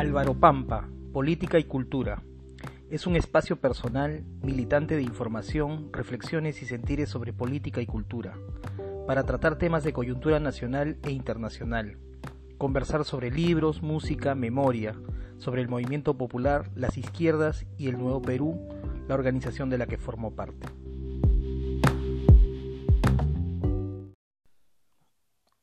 Álvaro 0.00 0.32
Pampa, 0.32 0.88
Política 1.12 1.58
y 1.58 1.64
Cultura. 1.64 2.22
Es 2.88 3.06
un 3.06 3.16
espacio 3.16 3.56
personal, 3.56 4.24
militante 4.42 4.96
de 4.96 5.02
información, 5.02 5.92
reflexiones 5.92 6.62
y 6.62 6.64
sentires 6.64 7.10
sobre 7.10 7.34
política 7.34 7.82
y 7.82 7.86
cultura, 7.86 8.32
para 9.06 9.24
tratar 9.24 9.58
temas 9.58 9.84
de 9.84 9.92
coyuntura 9.92 10.40
nacional 10.40 10.96
e 11.02 11.10
internacional, 11.10 11.98
conversar 12.56 13.04
sobre 13.04 13.30
libros, 13.30 13.82
música, 13.82 14.34
memoria, 14.34 14.94
sobre 15.36 15.60
el 15.60 15.68
movimiento 15.68 16.16
popular, 16.16 16.70
las 16.74 16.96
izquierdas 16.96 17.66
y 17.76 17.88
el 17.88 17.98
Nuevo 17.98 18.22
Perú, 18.22 18.58
la 19.06 19.14
organización 19.14 19.68
de 19.68 19.76
la 19.76 19.86
que 19.86 19.98
formó 19.98 20.34
parte. 20.34 20.66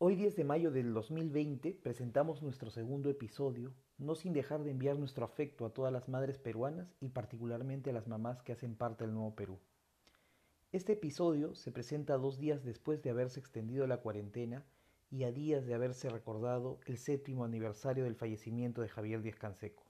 Hoy 0.10 0.16
10 0.16 0.38
de 0.38 0.46
mayo 0.46 0.72
del 0.72 0.94
2020 0.94 1.82
presentamos 1.84 2.42
nuestro 2.42 2.72
segundo 2.72 3.10
episodio, 3.10 3.74
no 3.98 4.16
sin 4.16 4.32
dejar 4.32 4.64
de 4.64 4.72
enviar 4.72 4.98
nuestro 4.98 5.26
afecto 5.26 5.66
a 5.66 5.74
todas 5.74 5.92
las 5.92 6.08
madres 6.08 6.40
peruanas 6.40 6.96
y 7.02 7.10
particularmente 7.10 7.90
a 7.90 7.94
las 7.94 8.08
mamás 8.08 8.42
que 8.42 8.54
hacen 8.54 8.78
parte 8.78 9.04
del 9.04 9.14
Nuevo 9.14 9.36
Perú. 9.36 9.60
Este 10.72 10.94
episodio 10.94 11.56
se 11.56 11.74
presenta 11.74 12.18
dos 12.18 12.40
días 12.40 12.64
después 12.64 13.04
de 13.04 13.10
haberse 13.10 13.42
extendido 13.42 13.86
la 13.86 13.98
cuarentena 13.98 14.66
y 15.12 15.26
a 15.26 15.34
días 15.34 15.66
de 15.66 15.74
haberse 15.74 16.10
recordado 16.10 16.80
el 16.86 16.98
séptimo 16.98 17.44
aniversario 17.44 18.06
del 18.06 18.16
fallecimiento 18.16 18.80
de 18.80 18.88
Javier 18.88 19.22
Díaz 19.22 19.36
Canseco. 19.36 19.84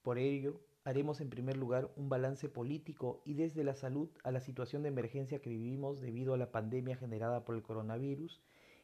Por 0.00 0.16
ello, 0.16 0.62
haremos 0.82 1.20
en 1.20 1.28
primer 1.28 1.58
lugar 1.58 1.92
un 1.94 2.08
balance 2.08 2.48
político 2.48 3.20
y 3.26 3.34
desde 3.34 3.64
la 3.64 3.74
salud 3.74 4.08
a 4.24 4.30
la 4.30 4.40
situación 4.40 4.80
de 4.82 4.88
emergencia 4.88 5.42
que 5.42 5.50
vivimos 5.50 6.00
debido 6.00 6.32
a 6.32 6.38
la 6.38 6.50
pandemia 6.50 6.96
generada 6.96 7.44
por 7.44 7.54
el 7.54 7.62
coronavirus 7.62 8.40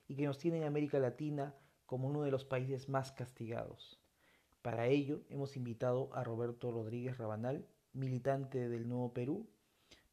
y 0.09 0.17
que 0.17 0.27
nos 0.27 0.39
tiene 0.39 0.59
en 0.59 0.65
América 0.65 0.99
Latina 0.99 1.55
como 1.87 2.09
uno 2.09 2.23
de 2.23 2.31
los 2.31 2.45
países 2.45 2.89
más 2.89 3.13
castigados. 3.13 4.01
Para 4.63 4.89
ello 4.89 5.23
hemos 5.29 5.57
invitado 5.57 6.13
a 6.13 6.25
Roberto 6.25 6.73
Rodríguez 6.73 7.19
Rabanal, 7.19 7.67
militante 7.93 8.69
del 8.69 8.89
Nuevo 8.89 9.13
Perú, 9.13 9.49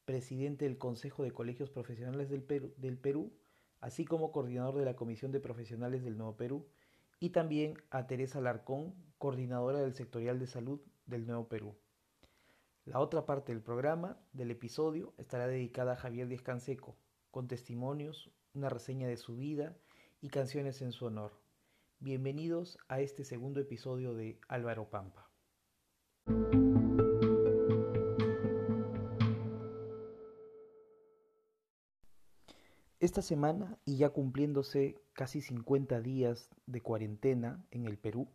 presidente 0.05 0.65
del 0.65 0.77
Consejo 0.77 1.23
de 1.23 1.31
Colegios 1.31 1.69
Profesionales 1.69 2.29
del 2.29 2.43
Perú, 2.43 2.73
Perú, 3.01 3.33
así 3.79 4.05
como 4.05 4.31
coordinador 4.31 4.75
de 4.75 4.85
la 4.85 4.95
Comisión 4.95 5.31
de 5.31 5.39
Profesionales 5.39 6.03
del 6.03 6.17
Nuevo 6.17 6.37
Perú, 6.37 6.67
y 7.19 7.29
también 7.29 7.75
a 7.89 8.05
Teresa 8.05 8.41
Larcón, 8.41 8.93
coordinadora 9.17 9.79
del 9.79 9.93
Sectorial 9.93 10.39
de 10.39 10.47
Salud 10.47 10.81
del 11.05 11.25
Nuevo 11.25 11.47
Perú. 11.47 11.75
La 12.85 12.99
otra 12.99 13.25
parte 13.25 13.53
del 13.53 13.61
programa, 13.61 14.17
del 14.33 14.51
episodio, 14.51 15.13
estará 15.17 15.47
dedicada 15.47 15.93
a 15.93 15.95
Javier 15.97 16.27
Díaz 16.27 16.41
Canseco, 16.41 16.97
con 17.31 17.47
testimonios, 17.47 18.29
una 18.53 18.69
reseña 18.69 19.07
de 19.07 19.17
su 19.17 19.35
vida 19.37 19.75
y 20.23 20.29
canciones 20.29 20.81
en 20.81 20.93
su 20.93 21.05
honor. 21.05 21.33
Bienvenidos 21.99 22.77
a 22.87 23.01
este 23.01 23.25
segundo 23.25 23.59
episodio 23.59 24.13
de 24.13 24.39
Álvaro 24.47 24.89
Pampa. 24.89 25.29
Esta 33.01 33.21
semana, 33.21 33.77
y 33.83 33.97
ya 33.97 34.11
cumpliéndose 34.11 34.95
casi 35.11 35.41
50 35.41 35.99
días 35.99 36.49
de 36.67 36.79
cuarentena 36.79 37.65
en 37.69 37.83
el 37.83 37.97
Perú, 37.97 38.29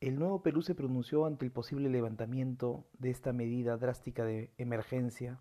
el 0.00 0.18
Nuevo 0.18 0.42
Perú 0.42 0.62
se 0.62 0.74
pronunció 0.74 1.26
ante 1.26 1.44
el 1.44 1.52
posible 1.52 1.90
levantamiento 1.90 2.86
de 2.98 3.10
esta 3.10 3.34
medida 3.34 3.76
drástica 3.76 4.24
de 4.24 4.54
emergencia 4.56 5.38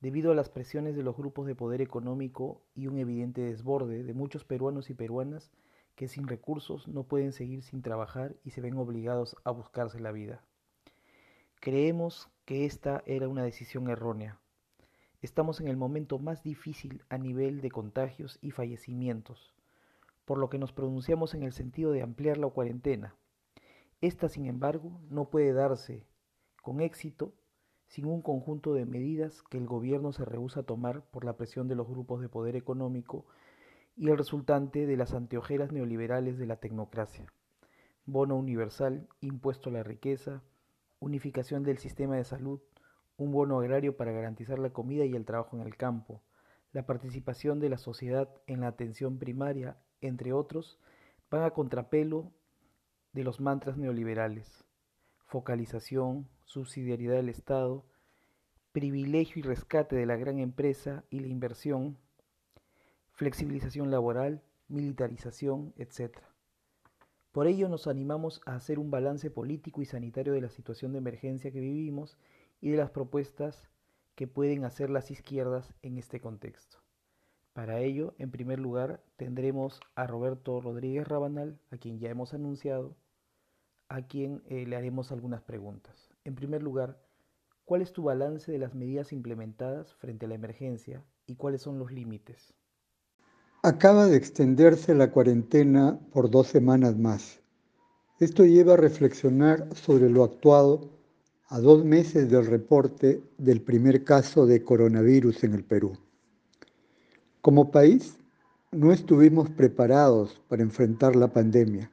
debido 0.00 0.30
a 0.30 0.34
las 0.34 0.50
presiones 0.50 0.94
de 0.94 1.02
los 1.02 1.16
grupos 1.16 1.46
de 1.46 1.54
poder 1.54 1.80
económico 1.80 2.62
y 2.74 2.86
un 2.86 2.98
evidente 2.98 3.40
desborde 3.40 4.02
de 4.02 4.14
muchos 4.14 4.44
peruanos 4.44 4.90
y 4.90 4.94
peruanas 4.94 5.50
que 5.94 6.08
sin 6.08 6.28
recursos 6.28 6.86
no 6.86 7.04
pueden 7.04 7.32
seguir 7.32 7.62
sin 7.62 7.82
trabajar 7.82 8.36
y 8.44 8.50
se 8.50 8.60
ven 8.60 8.76
obligados 8.76 9.36
a 9.44 9.50
buscarse 9.50 9.98
la 9.98 10.12
vida. 10.12 10.44
Creemos 11.60 12.28
que 12.44 12.66
esta 12.66 13.02
era 13.06 13.28
una 13.28 13.42
decisión 13.42 13.88
errónea. 13.88 14.38
Estamos 15.22 15.60
en 15.60 15.68
el 15.68 15.76
momento 15.76 16.18
más 16.18 16.42
difícil 16.42 17.02
a 17.08 17.16
nivel 17.16 17.62
de 17.62 17.70
contagios 17.70 18.38
y 18.42 18.50
fallecimientos, 18.50 19.54
por 20.26 20.38
lo 20.38 20.50
que 20.50 20.58
nos 20.58 20.72
pronunciamos 20.72 21.34
en 21.34 21.42
el 21.42 21.52
sentido 21.52 21.90
de 21.90 22.02
ampliar 22.02 22.36
la 22.36 22.48
cuarentena. 22.48 23.16
Esta, 24.02 24.28
sin 24.28 24.46
embargo, 24.46 25.00
no 25.08 25.30
puede 25.30 25.54
darse 25.54 26.06
con 26.62 26.80
éxito 26.82 27.32
sin 27.86 28.06
un 28.06 28.22
conjunto 28.22 28.74
de 28.74 28.84
medidas 28.84 29.42
que 29.42 29.58
el 29.58 29.66
gobierno 29.66 30.12
se 30.12 30.24
rehúsa 30.24 30.60
a 30.60 30.64
tomar 30.64 31.02
por 31.10 31.24
la 31.24 31.36
presión 31.36 31.68
de 31.68 31.76
los 31.76 31.88
grupos 31.88 32.20
de 32.20 32.28
poder 32.28 32.56
económico 32.56 33.26
y 33.96 34.08
el 34.08 34.18
resultante 34.18 34.86
de 34.86 34.96
las 34.96 35.14
anteojeras 35.14 35.72
neoliberales 35.72 36.38
de 36.38 36.46
la 36.46 36.56
tecnocracia. 36.56 37.32
Bono 38.04 38.36
universal, 38.36 39.08
impuesto 39.20 39.70
a 39.70 39.72
la 39.72 39.82
riqueza, 39.82 40.42
unificación 41.00 41.62
del 41.62 41.78
sistema 41.78 42.16
de 42.16 42.24
salud, 42.24 42.60
un 43.16 43.32
bono 43.32 43.58
agrario 43.60 43.96
para 43.96 44.12
garantizar 44.12 44.58
la 44.58 44.70
comida 44.70 45.04
y 45.04 45.14
el 45.14 45.24
trabajo 45.24 45.56
en 45.56 45.62
el 45.62 45.76
campo, 45.76 46.22
la 46.72 46.84
participación 46.84 47.58
de 47.58 47.70
la 47.70 47.78
sociedad 47.78 48.28
en 48.46 48.60
la 48.60 48.68
atención 48.68 49.18
primaria, 49.18 49.78
entre 50.02 50.32
otros, 50.32 50.78
van 51.30 51.42
a 51.42 51.52
contrapelo 51.52 52.32
de 53.12 53.24
los 53.24 53.40
mantras 53.40 53.78
neoliberales. 53.78 54.64
Focalización, 55.24 56.28
subsidiariedad 56.46 57.16
del 57.16 57.28
Estado, 57.28 57.84
privilegio 58.72 59.40
y 59.40 59.42
rescate 59.42 59.96
de 59.96 60.06
la 60.06 60.16
gran 60.16 60.38
empresa 60.38 61.04
y 61.10 61.20
la 61.20 61.28
inversión, 61.28 61.98
flexibilización 63.12 63.90
laboral, 63.90 64.42
militarización, 64.68 65.74
etc. 65.76 66.18
Por 67.32 67.46
ello 67.46 67.68
nos 67.68 67.86
animamos 67.86 68.40
a 68.46 68.54
hacer 68.54 68.78
un 68.78 68.90
balance 68.90 69.30
político 69.30 69.82
y 69.82 69.84
sanitario 69.84 70.32
de 70.32 70.40
la 70.40 70.48
situación 70.48 70.92
de 70.92 70.98
emergencia 70.98 71.50
que 71.50 71.60
vivimos 71.60 72.16
y 72.60 72.70
de 72.70 72.78
las 72.78 72.90
propuestas 72.90 73.68
que 74.14 74.26
pueden 74.26 74.64
hacer 74.64 74.88
las 74.88 75.10
izquierdas 75.10 75.74
en 75.82 75.98
este 75.98 76.20
contexto. 76.20 76.78
Para 77.52 77.80
ello, 77.80 78.14
en 78.18 78.30
primer 78.30 78.58
lugar, 78.58 79.02
tendremos 79.16 79.80
a 79.94 80.06
Roberto 80.06 80.60
Rodríguez 80.60 81.08
Rabanal, 81.08 81.58
a 81.70 81.78
quien 81.78 81.98
ya 81.98 82.10
hemos 82.10 82.34
anunciado, 82.34 82.96
a 83.88 84.02
quien 84.02 84.42
eh, 84.46 84.66
le 84.66 84.76
haremos 84.76 85.12
algunas 85.12 85.42
preguntas. 85.42 86.05
En 86.26 86.34
primer 86.34 86.60
lugar, 86.60 87.00
¿cuál 87.64 87.82
es 87.82 87.92
tu 87.92 88.02
balance 88.02 88.50
de 88.50 88.58
las 88.58 88.74
medidas 88.74 89.12
implementadas 89.12 89.94
frente 89.94 90.26
a 90.26 90.28
la 90.28 90.34
emergencia 90.34 91.04
y 91.24 91.36
cuáles 91.36 91.62
son 91.62 91.78
los 91.78 91.92
límites? 91.92 92.52
Acaba 93.62 94.06
de 94.06 94.16
extenderse 94.16 94.92
la 94.96 95.12
cuarentena 95.12 96.00
por 96.12 96.28
dos 96.28 96.48
semanas 96.48 96.98
más. 96.98 97.38
Esto 98.18 98.44
lleva 98.44 98.72
a 98.72 98.76
reflexionar 98.76 99.72
sobre 99.76 100.10
lo 100.10 100.24
actuado 100.24 100.90
a 101.46 101.60
dos 101.60 101.84
meses 101.84 102.28
del 102.28 102.46
reporte 102.46 103.22
del 103.38 103.62
primer 103.62 104.02
caso 104.02 104.46
de 104.46 104.64
coronavirus 104.64 105.44
en 105.44 105.54
el 105.54 105.62
Perú. 105.62 105.96
Como 107.40 107.70
país, 107.70 108.18
no 108.72 108.90
estuvimos 108.90 109.48
preparados 109.50 110.42
para 110.48 110.64
enfrentar 110.64 111.14
la 111.14 111.28
pandemia 111.28 111.88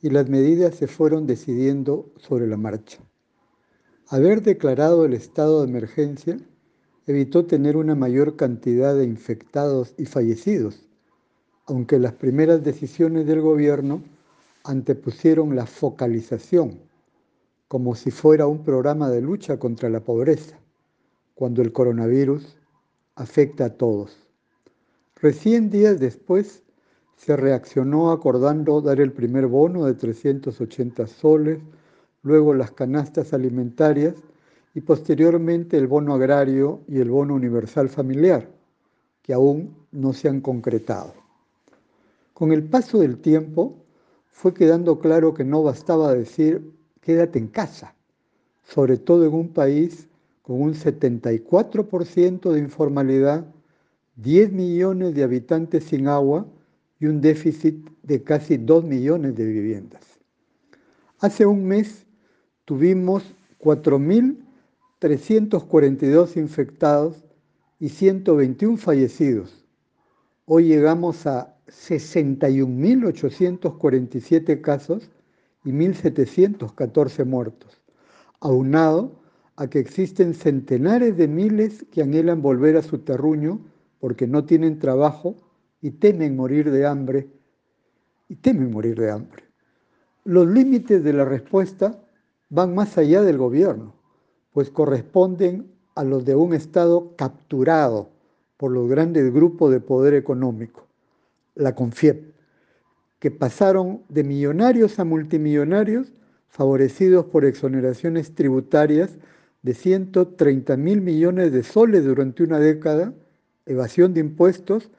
y 0.00 0.10
las 0.10 0.28
medidas 0.28 0.76
se 0.76 0.86
fueron 0.86 1.26
decidiendo 1.26 2.12
sobre 2.18 2.46
la 2.46 2.56
marcha. 2.56 3.07
Haber 4.10 4.42
declarado 4.42 5.04
el 5.04 5.12
estado 5.12 5.60
de 5.60 5.68
emergencia 5.68 6.38
evitó 7.06 7.44
tener 7.44 7.76
una 7.76 7.94
mayor 7.94 8.36
cantidad 8.36 8.96
de 8.96 9.04
infectados 9.04 9.92
y 9.98 10.06
fallecidos, 10.06 10.88
aunque 11.66 11.98
las 11.98 12.14
primeras 12.14 12.64
decisiones 12.64 13.26
del 13.26 13.42
gobierno 13.42 14.02
antepusieron 14.64 15.54
la 15.54 15.66
focalización, 15.66 16.80
como 17.68 17.94
si 17.94 18.10
fuera 18.10 18.46
un 18.46 18.64
programa 18.64 19.10
de 19.10 19.20
lucha 19.20 19.58
contra 19.58 19.90
la 19.90 20.00
pobreza, 20.00 20.58
cuando 21.34 21.60
el 21.60 21.70
coronavirus 21.74 22.56
afecta 23.14 23.66
a 23.66 23.74
todos. 23.74 24.16
Recién 25.16 25.68
días 25.68 26.00
después 26.00 26.62
se 27.18 27.36
reaccionó 27.36 28.10
acordando 28.10 28.80
dar 28.80 29.02
el 29.02 29.12
primer 29.12 29.48
bono 29.48 29.84
de 29.84 29.92
380 29.92 31.06
soles, 31.08 31.58
luego 32.22 32.54
las 32.54 32.70
canastas 32.72 33.32
alimentarias 33.32 34.14
y 34.74 34.80
posteriormente 34.80 35.76
el 35.76 35.86
bono 35.86 36.14
agrario 36.14 36.80
y 36.88 36.98
el 36.98 37.10
bono 37.10 37.34
universal 37.34 37.88
familiar, 37.88 38.48
que 39.22 39.32
aún 39.32 39.74
no 39.92 40.12
se 40.12 40.28
han 40.28 40.40
concretado. 40.40 41.14
Con 42.32 42.52
el 42.52 42.62
paso 42.62 42.98
del 42.98 43.18
tiempo 43.18 43.76
fue 44.28 44.54
quedando 44.54 45.00
claro 45.00 45.34
que 45.34 45.44
no 45.44 45.62
bastaba 45.62 46.14
decir 46.14 46.72
quédate 47.00 47.38
en 47.38 47.48
casa, 47.48 47.94
sobre 48.62 48.98
todo 48.98 49.26
en 49.26 49.34
un 49.34 49.48
país 49.48 50.08
con 50.42 50.62
un 50.62 50.74
74% 50.74 52.52
de 52.52 52.58
informalidad, 52.58 53.46
10 54.16 54.52
millones 54.52 55.14
de 55.14 55.22
habitantes 55.22 55.84
sin 55.84 56.08
agua 56.08 56.46
y 57.00 57.06
un 57.06 57.20
déficit 57.20 57.88
de 58.02 58.22
casi 58.22 58.56
2 58.56 58.84
millones 58.84 59.34
de 59.36 59.44
viviendas. 59.44 60.02
Hace 61.20 61.46
un 61.46 61.64
mes 61.64 62.06
tuvimos 62.68 63.34
4.342 63.60 66.36
infectados 66.36 67.24
y 67.80 67.88
121 67.88 68.76
fallecidos. 68.76 69.64
Hoy 70.44 70.64
llegamos 70.64 71.26
a 71.26 71.56
61.847 71.68 74.60
casos 74.60 75.10
y 75.64 75.70
1.714 75.70 77.24
muertos, 77.24 77.80
aunado 78.40 79.18
a 79.56 79.70
que 79.70 79.78
existen 79.78 80.34
centenares 80.34 81.16
de 81.16 81.26
miles 81.26 81.86
que 81.90 82.02
anhelan 82.02 82.42
volver 82.42 82.76
a 82.76 82.82
su 82.82 82.98
terruño 82.98 83.60
porque 83.98 84.26
no 84.26 84.44
tienen 84.44 84.78
trabajo 84.78 85.36
y 85.80 85.92
temen 85.92 86.36
morir 86.36 86.70
de 86.70 86.84
hambre, 86.84 87.30
y 88.28 88.36
temen 88.36 88.70
morir 88.70 89.00
de 89.00 89.10
hambre. 89.10 89.44
Los 90.24 90.46
límites 90.46 91.02
de 91.02 91.14
la 91.14 91.24
respuesta 91.24 92.04
van 92.50 92.74
más 92.74 92.96
allá 92.98 93.22
del 93.22 93.38
gobierno, 93.38 93.94
pues 94.52 94.70
corresponden 94.70 95.70
a 95.94 96.04
los 96.04 96.24
de 96.24 96.34
un 96.34 96.54
Estado 96.54 97.14
capturado 97.16 98.10
por 98.56 98.72
los 98.72 98.88
grandes 98.88 99.32
grupos 99.32 99.70
de 99.70 99.80
poder 99.80 100.14
económico, 100.14 100.86
la 101.54 101.74
CONFIEP, 101.74 102.32
que 103.18 103.30
pasaron 103.30 104.02
de 104.08 104.24
millonarios 104.24 104.98
a 104.98 105.04
multimillonarios 105.04 106.12
favorecidos 106.48 107.26
por 107.26 107.44
exoneraciones 107.44 108.34
tributarias 108.34 109.16
de 109.62 109.74
130 109.74 110.76
mil 110.76 111.00
millones 111.00 111.52
de 111.52 111.62
soles 111.62 112.04
durante 112.04 112.42
una 112.42 112.58
década, 112.58 113.12
evasión 113.66 114.14
de 114.14 114.20
impuestos 114.20 114.90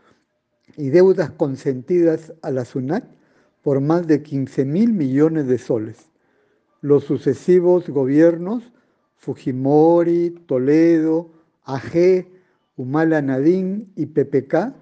y 0.77 0.89
deudas 0.89 1.31
consentidas 1.31 2.33
a 2.41 2.51
la 2.51 2.65
SUNAT 2.65 3.05
por 3.63 3.81
más 3.81 4.05
de 4.07 4.21
15 4.21 4.65
mil 4.65 4.93
millones 4.93 5.47
de 5.47 5.57
soles. 5.57 6.09
Los 6.81 7.03
sucesivos 7.03 7.89
gobiernos, 7.89 8.63
Fujimori, 9.17 10.29
Toledo, 10.47 11.29
AG, 11.65 12.25
Humala 12.77 13.21
Nadín 13.21 13.91
y 13.95 14.05
PPK, 14.05 14.73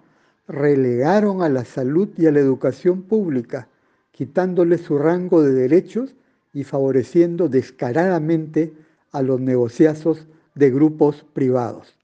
relegaron 0.48 1.42
a 1.42 1.50
la 1.50 1.66
salud 1.66 2.10
y 2.18 2.28
a 2.28 2.32
la 2.32 2.40
educación 2.40 3.02
pública, 3.02 3.68
quitándole 4.12 4.78
su 4.78 4.98
rango 4.98 5.42
de 5.42 5.54
derechos 5.54 6.14
y 6.54 6.64
favoreciendo 6.64 7.50
descaradamente 7.50 8.74
a 9.12 9.22
los 9.24 9.42
negociazos 9.42 10.28
de 10.56 10.72
grupos 10.72 11.26
privados. 11.34 11.96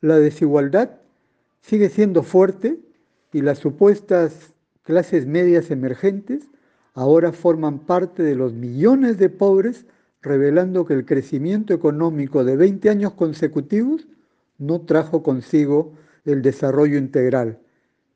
La 0.00 0.18
desigualdad 0.18 0.90
sigue 1.60 1.88
siendo 1.88 2.22
fuerte 2.22 2.78
y 3.32 3.42
las 3.42 3.58
supuestas 3.58 4.52
clases 4.82 5.26
medias 5.26 5.70
emergentes 5.72 6.48
ahora 6.96 7.30
forman 7.30 7.80
parte 7.80 8.22
de 8.22 8.34
los 8.34 8.54
millones 8.54 9.18
de 9.18 9.28
pobres, 9.28 9.86
revelando 10.22 10.86
que 10.86 10.94
el 10.94 11.04
crecimiento 11.04 11.74
económico 11.74 12.42
de 12.42 12.56
20 12.56 12.88
años 12.88 13.12
consecutivos 13.12 14.08
no 14.56 14.80
trajo 14.80 15.22
consigo 15.22 15.92
el 16.24 16.40
desarrollo 16.40 16.96
integral. 16.96 17.60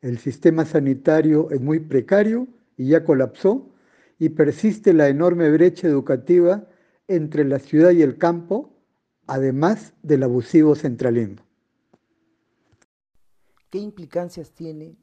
El 0.01 0.17
sistema 0.17 0.65
sanitario 0.65 1.51
es 1.51 1.61
muy 1.61 1.79
precario 1.79 2.49
y 2.79 2.89
ya 2.89 3.05
colapsó 3.05 3.69
y 4.19 4.31
persiste 4.31 4.95
la 4.95 5.09
enorme 5.09 5.51
brecha 5.51 5.87
educativa 5.87 6.67
entre 7.07 7.45
la 7.45 7.59
ciudad 7.59 7.91
y 7.91 8.01
el 8.01 8.17
campo, 8.17 8.73
además 9.27 9.93
del 10.03 10.23
abusivo 10.23 10.75
centralismo. 10.75 11.43
¿Qué 13.69 13.79
implicancias 13.79 14.53
tiene 14.53 14.97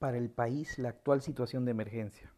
para 0.00 0.18
el 0.18 0.30
país 0.30 0.80
la 0.80 0.88
actual 0.88 1.22
situación 1.22 1.64
de 1.64 1.70
emergencia? 1.70 2.34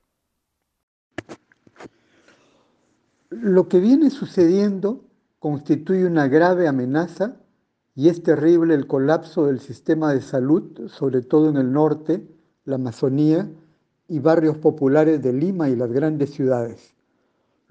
Lo 3.31 3.69
que 3.69 3.81
viene 3.81 4.11
sucediendo 4.11 5.05
constituye 5.39 6.05
una 6.07 6.29
grave 6.29 6.69
amenaza 6.69 7.37
y 7.95 8.09
es 8.09 8.23
terrible 8.23 8.75
el 8.75 8.87
colapso 8.87 9.47
del 9.47 9.61
sistema 9.61 10.13
de 10.13 10.21
salud, 10.21 10.89
sobre 10.89 11.23
todo 11.23 11.49
en 11.49 11.57
el 11.57 11.73
norte, 11.73 12.27
la 12.65 12.77
Amazonía 12.77 13.51
y 14.09 14.19
barrios 14.19 14.59
populares 14.59 15.23
de 15.23 15.33
Lima 15.33 15.69
y 15.69 15.77
las 15.77 15.91
grandes 15.93 16.31
ciudades 16.31 16.95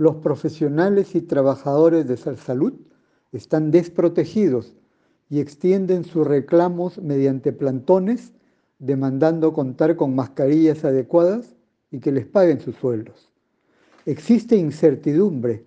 los 0.01 0.15
profesionales 0.15 1.13
y 1.13 1.21
trabajadores 1.21 2.07
de 2.07 2.17
salud 2.17 2.73
están 3.31 3.69
desprotegidos 3.69 4.73
y 5.29 5.39
extienden 5.39 6.05
sus 6.05 6.25
reclamos 6.25 6.97
mediante 6.97 7.53
plantones, 7.53 8.33
demandando 8.79 9.53
contar 9.53 9.95
con 9.95 10.15
mascarillas 10.15 10.83
adecuadas 10.85 11.55
y 11.91 11.99
que 11.99 12.11
les 12.11 12.25
paguen 12.25 12.61
sus 12.61 12.75
sueldos. 12.77 13.30
Existe 14.05 14.55
incertidumbre 14.55 15.63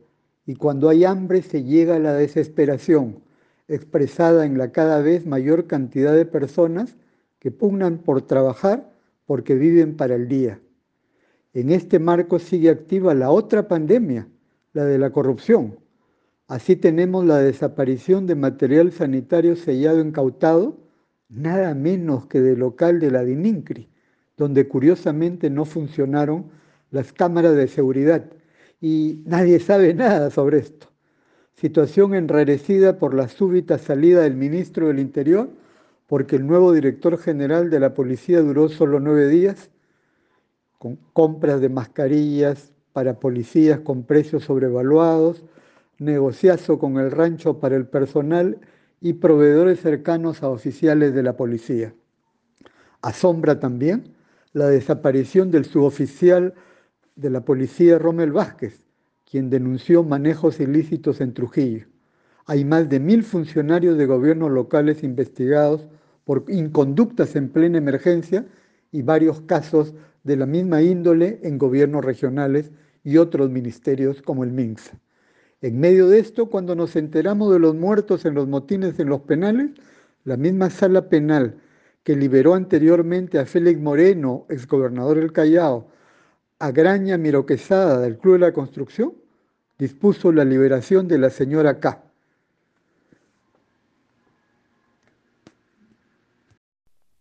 y 0.46 0.56
cuando 0.56 0.88
hay 0.88 1.04
hambre 1.04 1.42
se 1.42 1.62
llega 1.62 1.96
a 1.96 2.00
la 2.00 2.14
desesperación, 2.14 3.20
expresada 3.68 4.44
en 4.44 4.58
la 4.58 4.72
cada 4.72 5.00
vez 5.00 5.24
mayor 5.24 5.66
cantidad 5.66 6.14
de 6.14 6.26
personas 6.26 6.96
que 7.38 7.50
pugnan 7.50 7.98
por 7.98 8.22
trabajar 8.22 8.92
porque 9.26 9.54
viven 9.54 9.96
para 9.96 10.16
el 10.16 10.28
día. 10.28 10.60
En 11.52 11.70
este 11.70 11.98
marco 11.98 12.38
sigue 12.38 12.70
activa 12.70 13.14
la 13.14 13.30
otra 13.30 13.68
pandemia, 13.68 14.28
la 14.72 14.84
de 14.84 14.98
la 14.98 15.10
corrupción. 15.10 15.78
Así 16.48 16.76
tenemos 16.76 17.24
la 17.24 17.38
desaparición 17.38 18.26
de 18.26 18.34
material 18.34 18.90
sanitario 18.92 19.54
sellado 19.54 20.00
incautado, 20.00 20.76
nada 21.28 21.74
menos 21.74 22.26
que 22.26 22.40
del 22.40 22.58
local 22.58 22.98
de 22.98 23.10
la 23.10 23.24
DININCRI, 23.24 23.88
donde 24.36 24.66
curiosamente 24.66 25.48
no 25.48 25.64
funcionaron 25.64 26.50
las 26.94 27.12
cámaras 27.12 27.56
de 27.56 27.66
seguridad 27.66 28.24
y 28.80 29.20
nadie 29.26 29.58
sabe 29.58 29.94
nada 29.94 30.30
sobre 30.30 30.58
esto. 30.58 30.86
Situación 31.56 32.14
enrarecida 32.14 32.98
por 32.98 33.14
la 33.14 33.26
súbita 33.26 33.78
salida 33.78 34.22
del 34.22 34.36
ministro 34.36 34.86
del 34.86 35.00
Interior, 35.00 35.50
porque 36.06 36.36
el 36.36 36.46
nuevo 36.46 36.72
director 36.72 37.18
general 37.18 37.68
de 37.68 37.80
la 37.80 37.94
policía 37.94 38.42
duró 38.42 38.68
solo 38.68 39.00
nueve 39.00 39.26
días 39.26 39.70
con 40.78 40.96
compras 41.12 41.60
de 41.60 41.68
mascarillas 41.68 42.72
para 42.92 43.18
policías 43.18 43.80
con 43.80 44.04
precios 44.04 44.44
sobrevaluados, 44.44 45.42
negociazo 45.98 46.78
con 46.78 46.98
el 46.98 47.10
rancho 47.10 47.58
para 47.58 47.74
el 47.74 47.86
personal 47.86 48.58
y 49.00 49.14
proveedores 49.14 49.80
cercanos 49.80 50.44
a 50.44 50.48
oficiales 50.48 51.12
de 51.12 51.24
la 51.24 51.36
policía. 51.36 51.92
Asombra 53.02 53.58
también 53.58 54.14
la 54.52 54.68
desaparición 54.68 55.50
del 55.50 55.64
suboficial 55.64 56.54
de 57.16 57.30
la 57.30 57.44
policía 57.44 57.98
Rommel 57.98 58.32
Vázquez, 58.32 58.86
quien 59.30 59.50
denunció 59.50 60.02
manejos 60.02 60.60
ilícitos 60.60 61.20
en 61.20 61.34
Trujillo. 61.34 61.86
Hay 62.46 62.64
más 62.64 62.88
de 62.88 63.00
mil 63.00 63.22
funcionarios 63.22 63.96
de 63.96 64.06
gobiernos 64.06 64.50
locales 64.50 65.02
investigados 65.02 65.86
por 66.24 66.44
inconductas 66.48 67.36
en 67.36 67.48
plena 67.48 67.78
emergencia 67.78 68.46
y 68.92 69.02
varios 69.02 69.40
casos 69.42 69.94
de 70.24 70.36
la 70.36 70.46
misma 70.46 70.82
índole 70.82 71.40
en 71.42 71.58
gobiernos 71.58 72.04
regionales 72.04 72.70
y 73.02 73.18
otros 73.18 73.50
ministerios 73.50 74.22
como 74.22 74.44
el 74.44 74.52
MINSA. 74.52 74.98
En 75.60 75.78
medio 75.78 76.08
de 76.08 76.18
esto, 76.18 76.50
cuando 76.50 76.74
nos 76.74 76.96
enteramos 76.96 77.52
de 77.52 77.58
los 77.58 77.74
muertos 77.74 78.24
en 78.24 78.34
los 78.34 78.48
motines 78.48 78.98
en 78.98 79.08
los 79.08 79.22
penales, 79.22 79.70
la 80.24 80.36
misma 80.36 80.70
sala 80.70 81.08
penal 81.08 81.56
que 82.02 82.16
liberó 82.16 82.54
anteriormente 82.54 83.38
a 83.38 83.46
Félix 83.46 83.80
Moreno, 83.80 84.46
exgobernador 84.50 85.18
del 85.18 85.32
Callao, 85.32 85.88
a 86.58 86.70
Graña 86.70 87.18
Miroquesada 87.18 88.00
del 88.00 88.18
Club 88.18 88.34
de 88.34 88.40
la 88.40 88.52
Construcción, 88.52 89.14
dispuso 89.78 90.32
la 90.32 90.44
liberación 90.44 91.08
de 91.08 91.18
la 91.18 91.30
señora 91.30 91.80
K. 91.80 92.02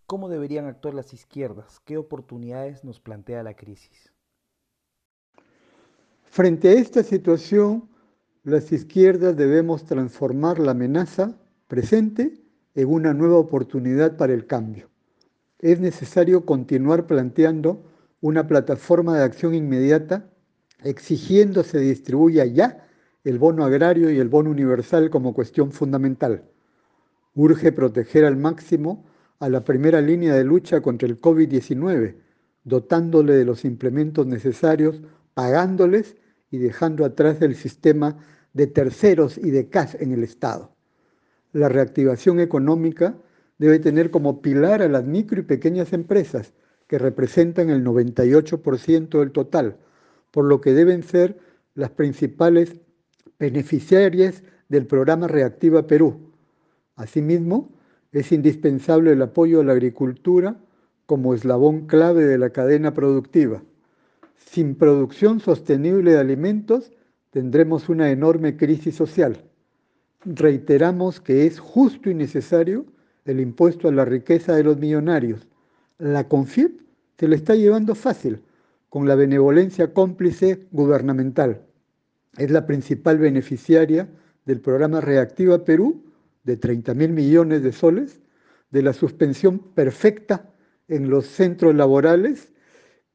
¿Cómo 0.06 0.30
deberían 0.30 0.66
actuar 0.66 0.94
las 0.94 1.13
izquierdas? 1.13 1.80
¿Qué 1.86 1.98
oportunidades 1.98 2.84
nos 2.84 3.00
plantea 3.00 3.42
la 3.42 3.56
crisis? 3.56 4.13
Frente 6.25 6.70
a 6.70 6.74
esta 6.74 7.04
situación, 7.04 7.90
las 8.44 8.72
izquierdas 8.72 9.36
debemos 9.36 9.86
transformar 9.86 10.60
la 10.60 10.72
amenaza 10.72 11.36
presente 11.68 12.40
en 12.75 12.90
una 12.90 13.13
nueva 13.13 13.38
oportunidad 13.38 14.18
para 14.18 14.34
el 14.34 14.46
cambio. 14.46 14.90
Es 15.60 15.80
necesario 15.80 16.46
continuar 16.46 17.08
planteando 17.08 17.84
una 18.24 18.48
plataforma 18.48 19.18
de 19.18 19.24
acción 19.25 19.53
inmediata 19.53 20.30
exigiendo 20.82 21.62
se 21.62 21.80
distribuya 21.80 22.46
ya 22.46 22.88
el 23.25 23.38
bono 23.38 23.65
agrario 23.65 24.10
y 24.12 24.18
el 24.18 24.30
bono 24.30 24.50
universal 24.50 25.10
como 25.10 25.34
cuestión 25.34 25.74
fundamental. 25.74 26.46
Urge 27.36 27.74
proteger 27.74 28.24
al 28.24 28.38
máximo 28.38 29.06
a 29.39 29.50
la 29.50 29.65
primera 29.65 30.00
línea 30.00 30.34
de 30.36 30.46
lucha 30.46 30.80
contra 30.80 31.06
el 31.06 31.20
COVID-19, 31.20 32.15
dotándole 32.63 33.34
de 33.34 33.44
los 33.44 33.65
implementos 33.65 34.25
necesarios, 34.25 35.01
pagándoles 35.34 36.15
y 36.50 36.60
dejando 36.60 37.03
atrás 37.03 37.42
el 37.42 37.56
sistema 37.56 38.20
de 38.53 38.68
terceros 38.68 39.38
y 39.38 39.51
de 39.51 39.68
CAS 39.68 39.96
en 40.00 40.13
el 40.13 40.24
Estado. 40.24 40.74
La 41.51 41.68
reactivación 41.68 42.39
económica 42.39 43.18
debe 43.58 43.80
tener 43.80 44.12
como 44.12 44.42
pilar 44.42 44.82
a 44.82 44.88
las 44.88 45.03
micro 45.03 45.42
y 45.42 45.44
pequeñas 45.44 45.92
empresas, 45.92 46.53
que 46.88 46.98
representan 46.98 47.70
el 47.70 47.84
98% 47.84 49.20
del 49.20 49.32
total, 49.32 49.78
por 50.32 50.46
lo 50.46 50.62
que 50.62 50.74
deben 50.74 51.04
ser 51.04 51.38
las 51.75 51.92
principales 51.92 52.80
beneficiarias 53.40 54.44
del 54.70 54.86
programa 54.86 55.28
Reactiva 55.28 55.88
Perú. 55.88 56.32
Asimismo, 56.96 57.70
es 58.12 58.32
indispensable 58.32 59.12
el 59.12 59.22
apoyo 59.22 59.62
a 59.62 59.63
la 59.63 59.74
agricultura 59.74 60.56
como 61.06 61.34
eslabón 61.34 61.88
clave 61.88 62.25
de 62.25 62.38
la 62.38 62.52
cadena 62.52 62.94
productiva. 62.94 63.63
sin 64.36 64.75
producción 64.75 65.40
sostenible 65.40 66.12
de 66.12 66.20
alimentos, 66.20 66.92
tendremos 67.32 67.90
una 67.90 68.12
enorme 68.12 68.56
crisis 68.56 68.96
social. 68.96 69.44
Reiteramos 70.25 71.20
que 71.20 71.48
es 71.48 71.60
justo 71.60 72.12
y 72.12 72.13
necesario 72.13 72.86
el 73.25 73.40
impuesto 73.40 73.88
a 73.88 73.92
la 73.92 74.06
riqueza 74.06 74.56
de 74.56 74.63
los 74.63 74.78
millonarios. 74.78 75.48
La 76.03 76.27
CONFIEP 76.27 76.81
se 77.17 77.29
lo 77.29 77.36
está 77.36 77.55
llevando 77.55 77.95
fácil 77.95 78.41
con 78.89 79.07
la 79.07 79.15
benevolencia 79.15 79.93
cómplice 79.93 80.67
gubernamental. 80.72 81.62
Es 82.38 82.51
la 82.51 82.65
principal 82.67 83.19
beneficiaria 83.19 84.10
del 84.43 84.60
programa 84.60 85.00
Reactiva 85.00 85.63
Perú 85.63 86.03
de 86.43 86.57
30 86.57 86.93
mil 86.93 87.13
millones 87.13 87.63
de 87.63 87.72
soles, 87.72 88.19
de 88.69 88.81
la 88.81 88.91
suspensión 88.91 89.60
perfecta 89.60 90.51
en 90.89 91.10
los 91.10 91.25
centros 91.25 91.74
laborales, 91.74 92.51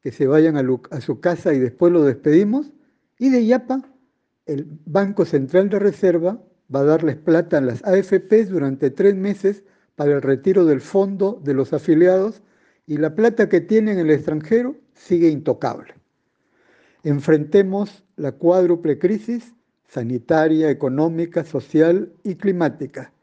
que 0.01 0.11
se 0.11 0.25
vayan 0.25 0.57
a, 0.57 1.01
su 1.01 1.19
casa 1.19 1.53
y 1.53 1.59
después 1.59 1.93
lo 1.93 2.03
despedimos, 2.03 2.71
y 3.19 3.29
de 3.29 3.45
YAPA, 3.45 3.83
el 4.47 4.65
Banco 4.87 5.25
Central 5.25 5.69
de 5.69 5.77
Reserva 5.77 6.41
va 6.73 6.79
a 6.79 6.85
darles 6.85 7.17
plata 7.17 7.59
a 7.59 7.61
las 7.61 7.83
AFPs 7.83 8.49
durante 8.49 8.89
tres 8.89 9.15
meses 9.15 9.63
para 9.93 10.13
el 10.13 10.23
retiro 10.23 10.65
del 10.65 10.81
fondo 10.81 11.39
de 11.43 11.53
los 11.53 11.71
afiliados 11.71 12.41
y 12.89 12.97
la 12.97 13.13
plata 13.13 13.47
que 13.49 13.61
tienen 13.61 13.99
en 13.99 14.07
el 14.07 14.13
extranjero 14.13 14.75
sigue 14.95 15.29
intocable. 15.29 15.93
Enfrentemos 17.03 18.03
la 18.15 18.31
cuádruple 18.31 18.97
crisis 18.97 19.53
sanitaria, 19.87 20.71
económica, 20.71 21.45
social 21.45 22.11
y 22.23 22.33
climática. 22.33 23.13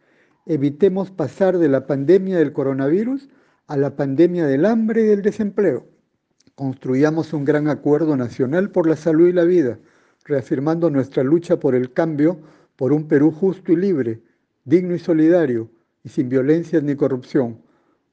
Evitemos 0.47 1.11
pasar 1.11 1.59
de 1.59 1.69
la 1.69 1.85
pandemia 1.85 2.39
del 2.39 2.53
coronavirus 2.53 3.29
a 3.67 3.77
la 3.77 3.97
pandemia 3.97 4.47
del 4.47 4.67
hambre 4.67 5.03
y 5.03 5.07
del 5.07 5.23
desempleo. 5.23 5.89
Construyamos 6.55 7.33
un 7.33 7.45
gran 7.45 7.67
acuerdo 7.67 8.17
nacional 8.17 8.71
por 8.71 8.87
la 8.87 8.95
salud 8.95 9.27
y 9.27 9.33
la 9.33 9.43
vida, 9.43 9.81
reafirmando 10.27 10.91
nuestra 10.91 11.25
lucha 11.25 11.59
por 11.59 11.75
el 11.75 11.93
cambio, 11.93 12.39
por 12.77 12.93
un 12.93 13.09
Perú 13.09 13.33
justo 13.33 13.73
y 13.73 13.77
libre, 13.77 14.23
digno 14.65 14.95
y 14.95 15.01
solidario, 15.01 15.69
y 16.05 16.09
sin 16.09 16.29
violencias 16.29 16.85
ni 16.85 16.95
corrupción, 16.95 17.66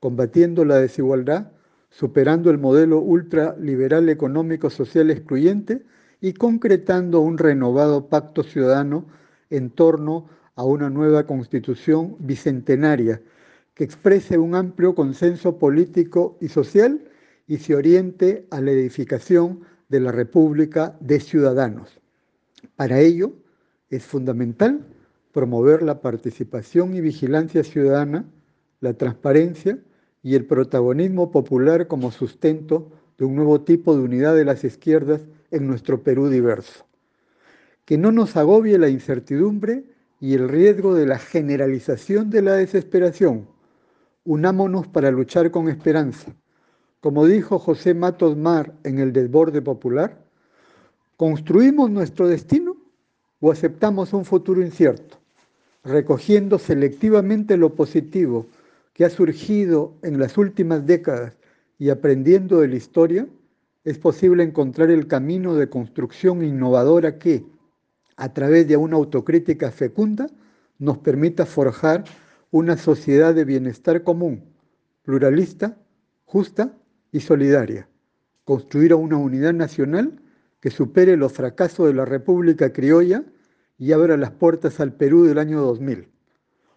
combatiendo 0.04 0.66
la 0.66 0.80
desigualdad, 0.80 1.54
superando 1.90 2.52
el 2.52 2.58
modelo 2.58 3.00
ultraliberal 3.00 4.10
económico 4.10 4.70
social 4.70 5.10
excluyente 5.10 5.86
y 6.20 6.34
concretando 6.34 7.22
un 7.22 7.38
renovado 7.38 8.10
pacto 8.10 8.44
ciudadano 8.44 9.06
en 9.50 9.70
torno 9.70 10.28
a 10.56 10.66
una 10.66 10.90
nueva 10.90 11.26
constitución 11.26 12.18
bicentenaria 12.20 13.22
que 13.76 13.86
exprese 13.86 14.38
un 14.38 14.56
amplio 14.56 14.94
consenso 14.94 15.58
político 15.58 16.38
y 16.42 16.50
social 16.50 17.10
y 17.48 17.60
se 17.60 17.74
oriente 17.74 18.46
a 18.52 18.60
la 18.60 18.72
edificación 18.72 19.62
de 19.88 20.02
la 20.02 20.12
República 20.12 20.98
de 21.00 21.22
Ciudadanos. 21.22 21.98
Para 22.76 23.00
ello 23.00 23.32
es 23.90 24.04
fundamental 24.04 24.86
promover 25.32 25.82
la 25.82 26.02
participación 26.02 26.94
y 26.94 27.00
vigilancia 27.00 27.64
ciudadana, 27.64 28.26
la 28.82 28.96
transparencia 28.96 29.80
y 30.24 30.36
el 30.36 30.46
protagonismo 30.46 31.32
popular 31.32 31.88
como 31.88 32.12
sustento 32.12 32.90
de 33.18 33.26
un 33.26 33.36
nuevo 33.36 33.62
tipo 33.62 33.96
de 33.96 34.02
unidad 34.02 34.36
de 34.36 34.46
las 34.46 34.64
izquierdas 34.64 35.22
en 35.52 35.68
nuestro 35.68 36.02
Perú 36.02 36.30
diverso. 36.30 36.86
Que 37.86 37.98
no 37.98 38.12
nos 38.12 38.36
agobie 38.38 38.78
la 38.80 38.90
incertidumbre 38.90 39.84
y 40.20 40.34
el 40.34 40.50
riesgo 40.50 40.96
de 40.96 41.06
la 41.06 41.20
generalización 41.20 42.30
de 42.30 42.42
la 42.42 42.54
desesperación. 42.54 43.48
Unámonos 44.24 44.88
para 44.88 45.12
luchar 45.12 45.52
con 45.52 45.68
esperanza. 45.68 46.34
Como 47.02 47.26
dijo 47.26 47.60
José 47.60 47.94
Matos 47.94 48.38
Mar 48.38 48.74
en 48.86 49.00
el 49.00 49.12
Desborde 49.12 49.62
Popular, 49.62 50.24
¿construimos 51.18 51.92
nuestro 51.92 52.30
destino 52.30 52.78
o 53.42 53.52
aceptamos 53.52 54.14
un 54.14 54.24
futuro 54.24 54.62
incierto? 54.62 55.18
recogiendo 55.84 56.60
selectivamente 56.60 57.58
lo 57.58 57.76
positivo 57.76 58.48
que 58.94 59.06
ha 59.06 59.10
surgido 59.10 59.96
en 60.04 60.20
las 60.20 60.38
últimas 60.38 60.86
décadas 60.86 61.38
y 61.80 61.90
aprendiendo 61.90 62.62
de 62.62 62.68
la 62.68 62.76
historia, 62.76 63.28
es 63.84 63.98
posible 63.98 64.44
encontrar 64.44 64.90
el 64.92 65.08
camino 65.08 65.56
de 65.56 65.70
construcción 65.70 66.44
innovadora 66.44 67.18
que, 67.18 67.46
a 68.16 68.34
través 68.34 68.68
de 68.68 68.78
una 68.78 68.96
autocrítica 68.96 69.72
fecunda, 69.72 70.28
nos 70.80 71.00
permita 71.00 71.46
forjar 71.46 72.04
una 72.52 72.78
sociedad 72.78 73.34
de 73.34 73.46
bienestar 73.46 74.04
común, 74.04 74.44
pluralista, 75.02 75.78
justa 76.26 76.78
y 77.12 77.20
solidaria, 77.20 77.90
construir 78.46 78.94
una 78.94 79.18
unidad 79.18 79.54
nacional 79.54 80.22
que 80.60 80.72
supere 80.72 81.18
los 81.18 81.34
fracasos 81.34 81.88
de 81.88 81.94
la 81.94 82.06
República 82.06 82.72
Criolla 82.72 83.24
y 83.78 83.92
abra 83.92 84.16
las 84.18 84.32
puertas 84.32 84.80
al 84.80 84.94
Perú 84.94 85.26
del 85.26 85.40
año 85.40 85.62
2000. 85.62 86.13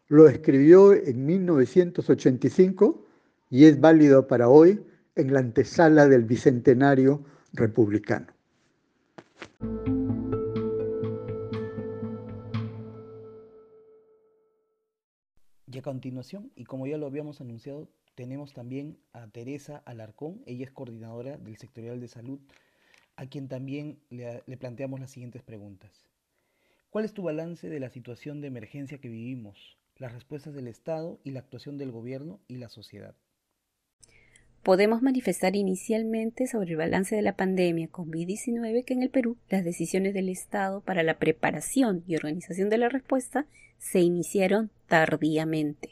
Lo 0.08 0.28
escribió 0.28 0.92
en 0.92 1.26
1985 1.26 3.04
y 3.50 3.64
es 3.64 3.80
válido 3.80 4.28
para 4.28 4.48
hoy 4.48 4.80
en 5.16 5.32
la 5.32 5.40
antesala 5.40 6.06
del 6.06 6.22
Bicentenario 6.22 7.24
Republicano. 7.52 8.28
Y 15.66 15.76
a 15.76 15.82
continuación, 15.82 16.52
y 16.54 16.64
como 16.64 16.86
ya 16.86 16.98
lo 16.98 17.06
habíamos 17.06 17.40
anunciado, 17.40 17.88
tenemos 18.14 18.52
también 18.52 18.98
a 19.12 19.26
Teresa 19.26 19.82
Alarcón, 19.86 20.40
ella 20.46 20.66
es 20.66 20.70
coordinadora 20.70 21.36
del 21.36 21.56
sectorial 21.56 22.00
de 22.00 22.06
salud, 22.06 22.38
a 23.16 23.26
quien 23.26 23.48
también 23.48 23.98
le, 24.10 24.44
le 24.46 24.56
planteamos 24.56 25.00
las 25.00 25.10
siguientes 25.10 25.42
preguntas. 25.42 26.06
¿Cuál 26.90 27.04
es 27.04 27.12
tu 27.12 27.24
balance 27.24 27.68
de 27.68 27.80
la 27.80 27.90
situación 27.90 28.40
de 28.40 28.46
emergencia 28.46 28.98
que 28.98 29.08
vivimos, 29.08 29.76
las 29.98 30.12
respuestas 30.12 30.54
del 30.54 30.68
Estado 30.68 31.18
y 31.24 31.30
la 31.30 31.40
actuación 31.40 31.78
del 31.78 31.92
gobierno 31.92 32.40
y 32.48 32.56
la 32.56 32.68
sociedad? 32.68 33.14
Podemos 34.62 35.00
manifestar 35.00 35.54
inicialmente 35.54 36.48
sobre 36.48 36.72
el 36.72 36.76
balance 36.76 37.14
de 37.14 37.22
la 37.22 37.36
pandemia 37.36 37.88
COVID-19 37.88 38.84
que 38.84 38.94
en 38.94 39.02
el 39.02 39.10
Perú 39.10 39.36
las 39.48 39.64
decisiones 39.64 40.12
del 40.12 40.28
Estado 40.28 40.80
para 40.80 41.04
la 41.04 41.18
preparación 41.18 42.02
y 42.06 42.16
organización 42.16 42.68
de 42.68 42.78
la 42.78 42.88
respuesta 42.88 43.46
se 43.78 44.00
iniciaron 44.00 44.70
tardíamente. 44.88 45.90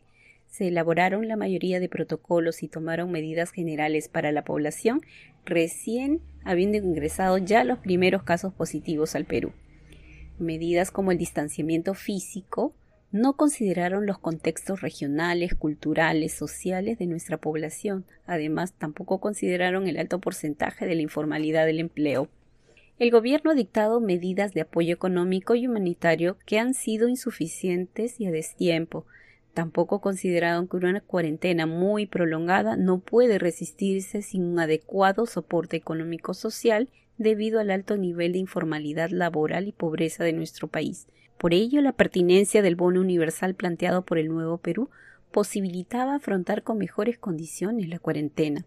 Se 0.49 0.69
elaboraron 0.69 1.29
la 1.29 1.37
mayoría 1.37 1.79
de 1.79 1.89
protocolos 1.89 2.63
y 2.63 2.69
tomaron 2.69 3.13
medidas 3.13 3.53
generales 3.53 4.09
para 4.09 4.33
la 4.33 4.45
población 4.45 5.03
recién 5.45 6.21
habiendo 6.45 6.77
ingresado 6.77 7.39
ya 7.39 7.65
los 7.65 7.79
primeros 7.79 8.25
casos 8.25 8.53
positivos 8.53 9.15
al 9.15 9.25
Perú. 9.25 9.53
Medidas 10.39 10.91
como 10.91 11.13
el 11.13 11.19
distanciamiento 11.19 11.95
físico 11.95 12.75
no 13.15 13.35
consideraron 13.35 14.07
los 14.07 14.19
contextos 14.19 14.81
regionales, 14.81 15.55
culturales, 15.55 16.35
sociales 16.35 16.99
de 16.99 17.07
nuestra 17.07 17.37
población. 17.37 18.05
Además, 18.27 18.73
tampoco 18.73 19.21
consideraron 19.21 19.87
el 19.87 19.99
alto 19.99 20.19
porcentaje 20.19 20.85
de 20.85 20.97
la 20.97 21.03
informalidad 21.03 21.65
del 21.65 21.79
empleo. 21.79 22.29
El 22.99 23.13
gobierno 23.13 23.53
ha 23.53 23.55
dictado 23.55 24.01
medidas 24.01 24.53
de 24.53 24.63
apoyo 24.63 24.93
económico 24.93 25.55
y 25.55 25.69
humanitario 25.69 26.39
que 26.45 26.59
han 26.59 26.75
sido 26.75 27.07
insuficientes 27.07 28.19
y 28.19 28.27
a 28.27 28.33
destiempo. 28.33 29.07
Tampoco 29.53 30.01
consideraron 30.01 30.67
que 30.67 30.79
una 30.79 31.01
cuarentena 31.01 31.67
muy 31.67 32.07
prolongada 32.07 32.77
no 32.77 32.99
puede 32.99 33.39
resistirse 33.39 34.23
sin 34.23 34.43
un 34.43 34.59
adecuado 34.59 35.27
soporte 35.27 35.77
económico 35.77 36.35
social 36.35 36.89
debido 37.17 37.61
al 37.61 37.71
alto 37.71 37.97
nivel 37.97 38.33
de 38.33 38.41
informalidad 38.41 39.11
laboral 39.11 39.69
y 39.69 39.73
pobreza 39.73 40.25
de 40.25 40.33
nuestro 40.33 40.67
país. 40.67 41.07
Por 41.39 41.55
ello, 41.55 41.81
la 41.83 41.93
pertinencia 41.93 42.63
del 42.63 42.77
bono 42.77 43.01
universal 43.01 43.55
planteado 43.55 44.03
por 44.03 44.19
el 44.19 44.29
Nuevo 44.29 44.59
Perú 44.59 44.91
posibilitaba 45.31 46.15
afrontar 46.15 46.63
con 46.63 46.79
mejores 46.79 47.19
condiciones 47.19 47.89
la 47.89 47.99
cuarentena. 47.99 48.65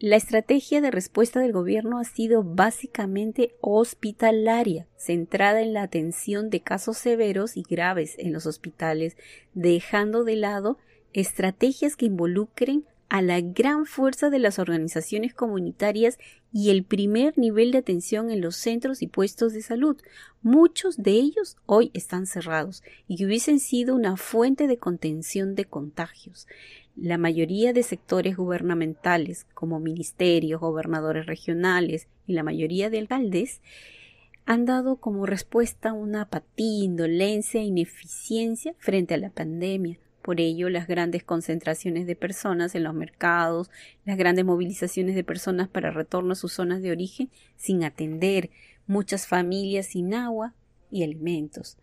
La 0.00 0.14
estrategia 0.14 0.80
de 0.80 0.92
respuesta 0.92 1.40
del 1.40 1.52
gobierno 1.52 1.98
ha 1.98 2.04
sido 2.04 2.44
básicamente 2.44 3.56
hospitalaria, 3.60 4.86
centrada 4.96 5.60
en 5.60 5.72
la 5.72 5.82
atención 5.82 6.50
de 6.50 6.60
casos 6.60 6.98
severos 6.98 7.56
y 7.56 7.64
graves 7.68 8.14
en 8.18 8.32
los 8.32 8.46
hospitales, 8.46 9.16
dejando 9.54 10.22
de 10.22 10.36
lado 10.36 10.78
estrategias 11.14 11.96
que 11.96 12.06
involucren 12.06 12.84
a 13.08 13.22
la 13.22 13.40
gran 13.40 13.86
fuerza 13.86 14.28
de 14.28 14.38
las 14.38 14.58
organizaciones 14.58 15.32
comunitarias 15.32 16.18
y 16.52 16.70
el 16.70 16.84
primer 16.84 17.38
nivel 17.38 17.72
de 17.72 17.78
atención 17.78 18.30
en 18.30 18.40
los 18.40 18.56
centros 18.56 19.02
y 19.02 19.06
puestos 19.06 19.52
de 19.52 19.62
salud. 19.62 19.96
Muchos 20.42 20.98
de 20.98 21.12
ellos 21.12 21.56
hoy 21.66 21.90
están 21.94 22.26
cerrados 22.26 22.82
y 23.06 23.24
hubiesen 23.24 23.60
sido 23.60 23.94
una 23.94 24.16
fuente 24.16 24.66
de 24.66 24.78
contención 24.78 25.54
de 25.54 25.64
contagios. 25.64 26.46
La 26.96 27.16
mayoría 27.16 27.72
de 27.72 27.82
sectores 27.82 28.36
gubernamentales, 28.36 29.46
como 29.54 29.80
ministerios, 29.80 30.60
gobernadores 30.60 31.26
regionales 31.26 32.08
y 32.26 32.34
la 32.34 32.42
mayoría 32.42 32.90
de 32.90 32.98
alcaldes, 32.98 33.60
han 34.44 34.64
dado 34.64 34.96
como 34.96 35.26
respuesta 35.26 35.92
una 35.92 36.22
apatía, 36.22 36.84
indolencia 36.84 37.60
e 37.60 37.64
ineficiencia 37.64 38.74
frente 38.78 39.14
a 39.14 39.18
la 39.18 39.30
pandemia, 39.30 39.98
Por 40.28 40.42
ello, 40.42 40.68
las 40.68 40.86
grandes 40.86 41.24
concentraciones 41.24 42.06
de 42.06 42.14
personas 42.14 42.74
en 42.74 42.84
los 42.84 42.92
mercados, 42.92 43.70
las 44.04 44.18
grandes 44.18 44.44
movilizaciones 44.44 45.14
de 45.14 45.24
personas 45.24 45.68
para 45.68 45.90
retorno 45.90 46.32
a 46.32 46.36
sus 46.36 46.52
zonas 46.52 46.82
de 46.82 46.90
origen 46.90 47.30
sin 47.56 47.82
atender, 47.82 48.50
muchas 48.86 49.26
familias 49.26 49.86
sin 49.86 50.12
agua 50.12 50.52
y 50.90 51.02
alimentos. 51.02 51.78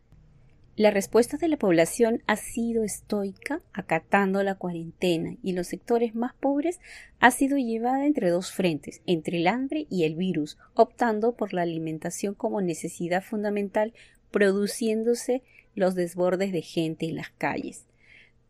La 0.76 0.92
respuesta 0.92 1.38
de 1.38 1.48
la 1.48 1.58
población 1.58 2.22
ha 2.28 2.36
sido 2.36 2.84
estoica, 2.84 3.64
acatando 3.74 4.44
la 4.44 4.54
cuarentena, 4.54 5.38
y 5.42 5.54
los 5.54 5.66
sectores 5.66 6.14
más 6.14 6.36
pobres 6.36 6.80
ha 7.20 7.32
sido 7.32 7.58
llevada 7.58 8.06
entre 8.06 8.30
dos 8.30 8.52
frentes, 8.52 9.02
entre 9.08 9.38
el 9.38 9.48
hambre 9.48 9.88
y 9.90 10.04
el 10.04 10.14
virus, 10.14 10.60
optando 10.76 11.32
por 11.32 11.52
la 11.52 11.64
alimentación 11.64 12.36
como 12.36 12.62
necesidad 12.62 13.24
fundamental, 13.24 13.96
produciéndose 14.30 15.42
los 15.74 15.96
desbordes 15.96 16.52
de 16.52 16.62
gente 16.62 17.08
en 17.08 17.16
las 17.16 17.32
calles 17.32 17.88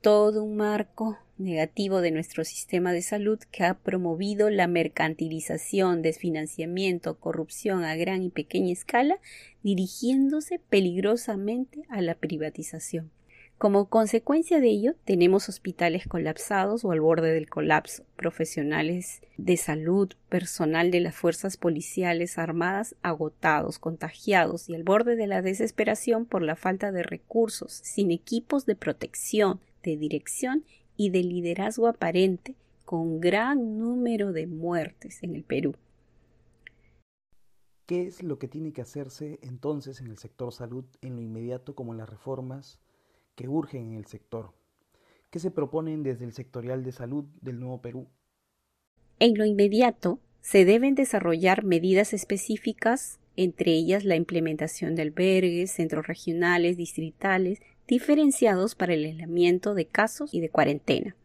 todo 0.05 0.43
un 0.43 0.55
marco 0.55 1.17
negativo 1.39 1.99
de 1.99 2.11
nuestro 2.11 2.43
sistema 2.43 2.93
de 2.93 3.01
salud 3.01 3.39
que 3.49 3.63
ha 3.63 3.73
promovido 3.73 4.51
la 4.51 4.67
mercantilización, 4.67 6.03
desfinanciamiento, 6.03 7.17
corrupción 7.17 7.83
a 7.83 7.95
gran 7.95 8.21
y 8.21 8.29
pequeña 8.29 8.71
escala, 8.71 9.17
dirigiéndose 9.63 10.59
peligrosamente 10.59 11.85
a 11.89 12.01
la 12.01 12.13
privatización. 12.13 13.09
Como 13.57 13.89
consecuencia 13.89 14.59
de 14.59 14.67
ello, 14.67 14.95
tenemos 15.05 15.49
hospitales 15.49 16.07
colapsados 16.07 16.85
o 16.85 16.91
al 16.91 17.01
borde 17.01 17.33
del 17.33 17.49
colapso, 17.49 18.03
profesionales 18.15 19.21
de 19.37 19.57
salud, 19.57 20.11
personal 20.29 20.91
de 20.91 20.99
las 20.99 21.15
fuerzas 21.15 21.57
policiales 21.57 22.37
armadas 22.37 22.95
agotados, 23.01 23.79
contagiados 23.79 24.69
y 24.69 24.75
al 24.75 24.83
borde 24.83 25.15
de 25.15 25.25
la 25.25 25.41
desesperación 25.41 26.27
por 26.27 26.43
la 26.43 26.55
falta 26.55 26.91
de 26.91 27.01
recursos, 27.01 27.71
sin 27.71 28.11
equipos 28.11 28.67
de 28.67 28.75
protección, 28.75 29.61
de 29.91 29.97
dirección 29.97 30.63
y 30.97 31.09
de 31.09 31.23
liderazgo 31.23 31.87
aparente, 31.87 32.55
con 32.85 33.19
gran 33.19 33.77
número 33.77 34.31
de 34.31 34.47
muertes 34.47 35.23
en 35.23 35.35
el 35.35 35.43
Perú. 35.43 35.75
¿Qué 37.85 38.07
es 38.07 38.23
lo 38.23 38.39
que 38.39 38.47
tiene 38.47 38.73
que 38.73 38.81
hacerse 38.81 39.39
entonces 39.41 40.01
en 40.01 40.07
el 40.07 40.17
sector 40.17 40.51
salud 40.51 40.85
en 41.01 41.15
lo 41.15 41.21
inmediato 41.21 41.75
como 41.75 41.93
las 41.93 42.09
reformas 42.09 42.79
que 43.35 43.47
urgen 43.47 43.91
en 43.91 43.93
el 43.93 44.05
sector? 44.05 44.53
¿Qué 45.29 45.39
se 45.39 45.51
proponen 45.51 46.01
desde 46.01 46.25
el 46.25 46.33
sectorial 46.33 46.83
de 46.83 46.91
salud 46.91 47.25
del 47.41 47.59
Nuevo 47.59 47.81
Perú? 47.81 48.07
En 49.19 49.37
lo 49.37 49.45
inmediato 49.45 50.19
se 50.41 50.65
deben 50.65 50.95
desarrollar 50.95 51.63
medidas 51.63 52.13
específicas, 52.13 53.19
entre 53.35 53.73
ellas 53.73 54.03
la 54.03 54.15
implementación 54.15 54.95
de 54.95 55.01
albergues, 55.03 55.71
centros 55.71 56.07
regionales, 56.07 56.77
distritales, 56.77 57.59
diferenciados 57.87 58.75
para 58.75 58.93
el 58.93 59.05
aislamiento 59.05 59.73
de 59.73 59.85
casos 59.85 60.33
y 60.33 60.41
de 60.41 60.49
cuarentena. 60.49 61.15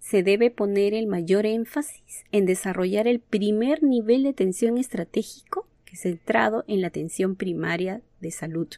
Se 0.00 0.22
debe 0.22 0.50
poner 0.50 0.94
el 0.94 1.06
mayor 1.06 1.46
énfasis 1.46 2.24
en 2.32 2.46
desarrollar 2.46 3.08
el 3.08 3.20
primer 3.20 3.82
nivel 3.82 4.22
de 4.22 4.30
atención 4.30 4.78
estratégico 4.78 5.66
centrado 5.96 6.64
en 6.68 6.80
la 6.80 6.88
atención 6.88 7.34
primaria 7.34 8.02
de 8.20 8.30
salud 8.30 8.68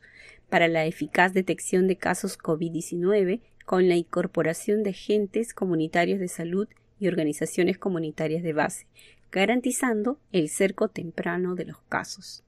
para 0.48 0.68
la 0.68 0.86
eficaz 0.86 1.34
detección 1.34 1.86
de 1.86 1.96
casos 1.96 2.38
COVID-19 2.38 3.40
con 3.66 3.88
la 3.88 3.96
incorporación 3.96 4.82
de 4.82 4.90
agentes 4.90 5.52
comunitarios 5.52 6.20
de 6.20 6.28
salud 6.28 6.68
y 6.98 7.08
organizaciones 7.08 7.78
comunitarias 7.78 8.42
de 8.42 8.54
base, 8.54 8.86
garantizando 9.30 10.18
el 10.32 10.48
cerco 10.48 10.88
temprano 10.88 11.54
de 11.54 11.66
los 11.66 11.80
casos 11.82 12.44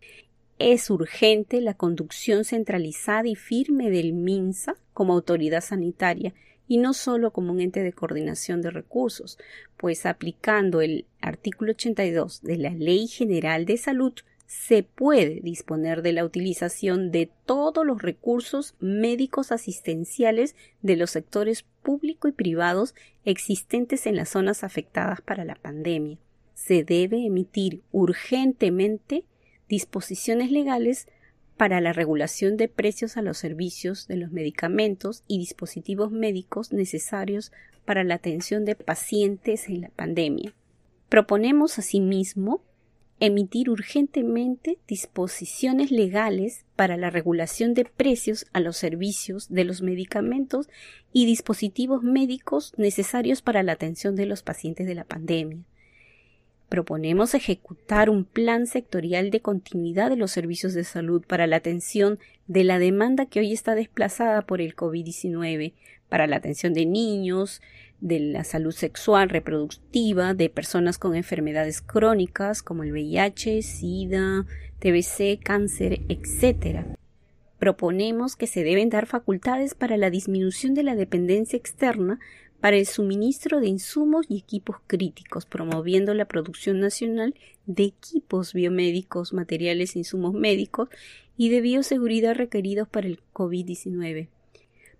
es 0.61 0.91
urgente 0.91 1.63
la 1.63 1.73
conducción 1.73 2.45
centralizada 2.45 3.27
y 3.27 3.35
firme 3.35 3.91
del 3.91 4.13
MINSA 4.13 4.77
como 4.93 5.15
autoridad 5.15 5.63
sanitaria 5.63 6.35
y 6.69 6.77
no 6.77 6.93
solo 6.93 7.33
como 7.33 7.53
un 7.53 7.61
ente 7.61 7.83
de 7.83 7.95
coordinación 7.95 8.61
de 8.61 8.71
recursos, 8.71 9.39
pues 9.79 10.05
aplicando 10.05 10.83
el 10.83 11.07
artículo 11.21 11.73
82 11.73 12.43
de 12.43 12.59
la 12.59 12.71
Ley 12.71 13.09
General 13.09 13.65
de 13.65 13.79
Salud 13.79 14.13
se 14.47 14.83
puede 14.83 15.41
disponer 15.41 16.03
de 16.03 16.13
la 16.13 16.25
utilización 16.25 17.11
de 17.11 17.31
todos 17.47 17.87
los 17.87 18.03
recursos 18.03 18.75
médicos 18.81 19.53
asistenciales 19.53 20.57
de 20.83 20.97
los 20.97 21.11
sectores 21.11 21.65
público 21.83 22.29
y 22.29 22.33
privados 22.33 22.95
existentes 23.25 24.07
en 24.07 24.17
las 24.17 24.29
zonas 24.29 24.63
afectadas 24.63 25.23
para 25.23 25.45
la 25.45 25.55
pandemia. 25.55 26.19
Se 26.53 26.85
debe 26.85 27.25
emitir 27.25 27.81
urgentemente 27.93 29.25
disposiciones 29.71 30.51
legales 30.51 31.07
para 31.57 31.81
la 31.81 31.93
regulación 31.93 32.57
de 32.57 32.69
precios 32.69 33.17
a 33.17 33.23
los 33.23 33.39
servicios 33.39 34.09
de 34.09 34.17
los 34.17 34.33
medicamentos 34.33 35.23
y 35.29 35.39
dispositivos 35.39 36.11
médicos 36.11 36.73
necesarios 36.73 37.53
para 37.85 38.03
la 38.03 38.17
atención 38.17 38.65
de 38.65 38.75
pacientes 38.75 39.69
en 39.69 39.83
la 39.83 39.89
pandemia. 39.91 40.55
Proponemos 41.09 41.79
asimismo 41.79 42.63
emitir 43.21 43.71
urgentemente 43.71 44.79
disposiciones 44.89 45.93
legales 45.93 46.65
para 46.75 46.97
la 46.97 47.11
regulación 47.11 47.75
de 47.75 47.85
precios 47.85 48.47
a 48.53 48.61
los 48.61 48.77
servicios 48.77 49.49
de 49.51 49.65
los 49.65 49.83
medicamentos 49.83 50.69
y 51.13 51.27
dispositivos 51.27 52.03
médicos 52.03 52.73
necesarios 52.77 53.41
para 53.41 53.63
la 53.63 53.73
atención 53.73 54.17
de 54.17 54.27
los 54.27 54.43
pacientes 54.43 54.87
de 54.87 54.95
la 54.95 55.05
pandemia 55.05 55.65
proponemos 56.71 57.35
ejecutar 57.35 58.09
un 58.09 58.25
plan 58.25 58.67
sectorial 58.69 59.31
de 59.31 59.41
continuidad 59.41 60.09
de 60.09 60.17
los 60.17 60.31
servicios 60.31 60.73
de 60.73 60.85
salud 60.85 61.23
para 61.27 61.49
la 61.49 61.57
atención 61.57 62.21
de 62.47 62.63
la 62.63 62.79
demanda 62.79 63.27
que 63.27 63.41
hoy 63.41 63.53
está 63.53 63.75
desplazada 63.75 64.43
por 64.43 64.61
el 64.61 64.77
COVID-19, 64.77 65.75
para 66.09 66.29
la 66.29 66.37
atención 66.37 66.73
de 66.73 66.87
niños, 66.87 67.61
de 68.01 68.21
la 68.21 68.45
salud 68.45 68.71
sexual 68.71 69.29
reproductiva, 69.31 70.33
de 70.33 70.49
personas 70.49 70.97
con 70.97 71.17
enfermedades 71.17 71.83
crónicas 71.83 72.63
como 72.63 72.85
el 72.85 72.93
VIH, 72.93 73.63
SIDA, 73.63 74.47
TBC, 74.79 75.43
cáncer, 75.43 76.01
etc. 76.09 76.87
Proponemos 77.59 78.37
que 78.37 78.47
se 78.47 78.63
deben 78.63 78.91
dar 78.91 79.07
facultades 79.07 79.75
para 79.75 79.97
la 79.97 80.09
disminución 80.09 80.75
de 80.75 80.85
la 80.85 80.95
dependencia 80.95 81.57
externa 81.57 82.21
para 82.61 82.77
el 82.77 82.87
suministro 82.87 83.61
de 83.61 83.69
insumos 83.69 84.27
y 84.29 84.37
equipos 84.39 84.77
críticos, 84.87 85.47
promoviendo 85.47 86.15
la 86.15 86.27
producción 86.27 86.79
nacional 86.81 87.35
de 87.67 87.85
equipos 87.85 88.53
biomédicos, 88.53 89.33
materiales 89.33 89.97
e 89.97 90.01
insumos 90.01 90.35
médicos 90.35 90.89
y 91.37 91.49
de 91.49 91.63
bioseguridad 91.63 92.35
requeridos 92.35 92.89
para 92.89 93.07
el 93.07 93.21
COVID-19. 93.33 94.29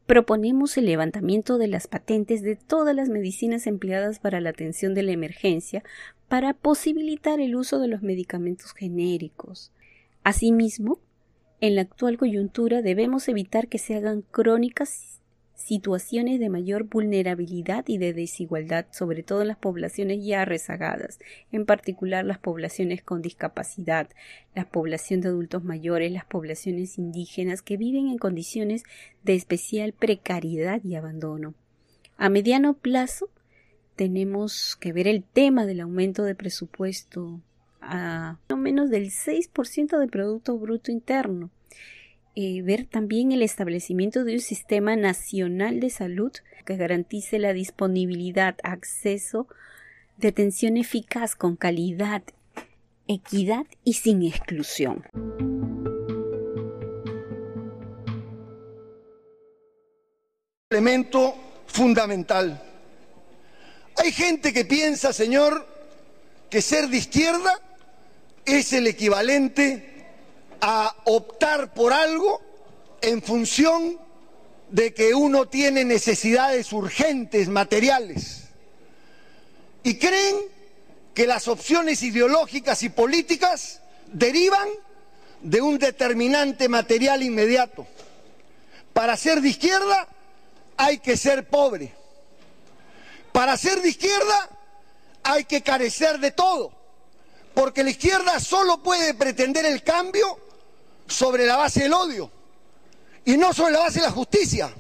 Proponemos 0.07 0.77
el 0.77 0.87
levantamiento 0.87 1.59
de 1.59 1.69
las 1.69 1.87
patentes 1.87 2.43
de 2.43 2.57
todas 2.57 2.97
las 2.97 3.09
medicinas 3.09 3.67
empleadas 3.67 4.19
para 4.19 4.41
la 4.41 4.51
atención 4.51 4.95
de 4.95 5.03
la 5.03 5.13
emergencia 5.13 5.85
para 6.29 6.55
posibilitar 6.55 7.41
el 7.41 7.55
uso 7.55 7.79
de 7.79 7.89
los 7.89 8.03
medicamentos 8.03 8.73
genéricos. 8.73 9.71
Asimismo, 10.25 10.99
en 11.61 11.75
la 11.75 11.83
actual 11.83 12.17
coyuntura 12.17 12.83
debemos 12.83 13.29
evitar 13.29 13.69
que 13.69 13.79
se 13.79 13.95
hagan 13.95 14.23
crónicas 14.23 15.20
situaciones 15.61 16.41
de 16.41 16.49
mayor 16.49 16.85
vulnerabilidad 16.85 17.85
y 17.87 17.99
de 17.99 18.13
desigualdad, 18.15 18.87
sobre 18.93 19.23
todo 19.23 19.43
en 19.43 19.49
las 19.49 19.59
poblaciones 19.59 20.25
ya 20.25 20.45
rezagadas, 20.45 21.19
en 21.53 21.67
particular 21.67 22.25
las 22.25 22.39
poblaciones 22.39 23.03
con 23.03 23.21
discapacidad, 23.21 24.09
la 24.55 24.69
población 24.69 25.21
de 25.21 25.29
adultos 25.29 25.63
mayores, 25.63 26.11
las 26.13 26.25
poblaciones 26.25 26.99
indígenas 26.99 27.61
que 27.61 27.77
viven 27.77 28.09
en 28.09 28.19
condiciones 28.19 28.85
de 29.23 29.35
especial 29.35 29.93
precariedad 29.93 30.83
y 30.83 30.95
abandono. 30.95 31.55
A 32.17 32.31
mediano 32.31 32.75
plazo 32.75 33.29
tenemos 33.97 34.77
que 34.81 34.93
ver 34.93 35.07
el 35.09 35.23
tema 35.23 35.67
del 35.67 35.81
aumento 35.81 36.25
de 36.25 36.35
presupuesto 36.35 37.41
a 37.83 38.39
no 38.49 38.57
menos 38.57 38.89
del 38.89 39.11
6% 39.11 39.99
del 39.99 40.11
Producto 40.11 40.57
Bruto 40.59 40.91
Interno 40.91 41.51
eh, 42.37 42.63
ver 42.63 42.87
también 42.87 43.33
el 43.33 43.43
establecimiento 43.43 44.25
de 44.25 44.35
un 44.35 44.41
sistema 44.41 44.95
nacional 44.97 45.81
de 45.81 45.91
salud 45.91 46.33
que 46.65 46.77
garantice 46.77 47.39
la 47.39 47.53
disponibilidad, 47.53 48.57
acceso 48.63 49.49
de 50.17 50.29
atención 50.29 50.77
eficaz 50.77 51.35
con 51.35 51.57
calidad, 51.57 52.23
equidad 53.09 53.67
y 53.83 53.95
sin 53.95 54.23
exclusión. 54.23 55.05
Elemento 60.71 61.35
fundamental. 61.67 62.63
Hay 63.97 64.13
gente 64.13 64.53
que 64.53 64.65
piensa, 64.65 65.13
señor, 65.13 65.67
que 66.49 66.63
ser 66.63 66.89
de 66.89 66.99
izquierda 66.99 67.61
es 68.45 68.73
el 68.73 68.87
equivalente 68.87 69.90
a 70.61 70.95
optar 71.05 71.73
por 71.75 71.93
algo 71.93 72.41
en 73.01 73.23
función 73.23 73.99
de 74.71 74.95
que 74.95 75.15
uno 75.15 75.49
tiene 75.49 75.85
necesidades 75.85 76.73
urgentes, 76.73 77.49
materiales. 77.49 78.45
Y 79.83 79.97
creen 79.97 80.37
que 81.15 81.27
las 81.27 81.49
opciones 81.49 82.03
ideológicas 82.03 82.83
y 82.83 82.89
políticas 82.89 83.81
derivan 84.07 84.69
de 85.41 85.61
un 85.61 85.79
determinante 85.79 86.69
material 86.69 87.23
inmediato. 87.23 87.87
Para 88.93 89.17
ser 89.17 89.41
de 89.41 89.49
izquierda 89.49 90.09
hay 90.77 90.99
que 90.99 91.17
ser 91.17 91.49
pobre. 91.49 91.93
Para 93.33 93.57
ser 93.57 93.81
de 93.81 93.89
izquierda 93.89 94.51
hay 95.23 95.45
que 95.45 95.63
carecer 95.63 96.19
de 96.19 96.31
todo, 96.31 96.73
porque 97.55 97.85
la 97.85 97.91
izquierda 97.91 98.41
solo 98.41 98.83
puede 98.83 99.15
pretender 99.15 99.65
el 99.65 99.83
cambio 99.83 100.39
sobre 101.11 101.47
la 101.47 101.57
base 101.57 101.83
del 101.83 101.93
odio 101.93 102.31
y 103.25 103.37
no 103.37 103.53
sobre 103.53 103.73
la 103.73 103.81
base 103.81 104.01
de 104.01 104.07
la 104.07 104.13
justicia. 104.13 104.73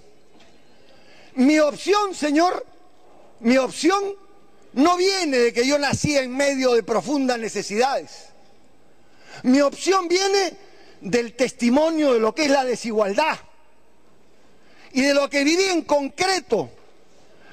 Mi 1.35 1.59
opción, 1.59 2.15
señor, 2.15 2.67
mi 3.41 3.57
opción 3.57 4.03
no 4.73 4.97
viene 4.97 5.39
de 5.39 5.53
que 5.53 5.67
yo 5.67 5.79
nací 5.79 6.17
en 6.17 6.37
medio 6.37 6.73
de 6.73 6.83
profundas 6.83 7.39
necesidades. 7.39 8.27
Mi 9.43 9.61
opción 9.61 10.09
viene 10.09 10.57
del 11.01 11.35
testimonio 11.35 12.15
de 12.15 12.21
lo 12.21 12.35
que 12.35 12.45
es 12.45 12.51
la 12.51 12.65
desigualdad 12.65 13.39
y 14.93 15.03
de 15.03 15.15
lo 15.15 15.31
que 15.31 15.45
viví 15.45 15.65
en 15.65 15.83
concreto 15.83 16.71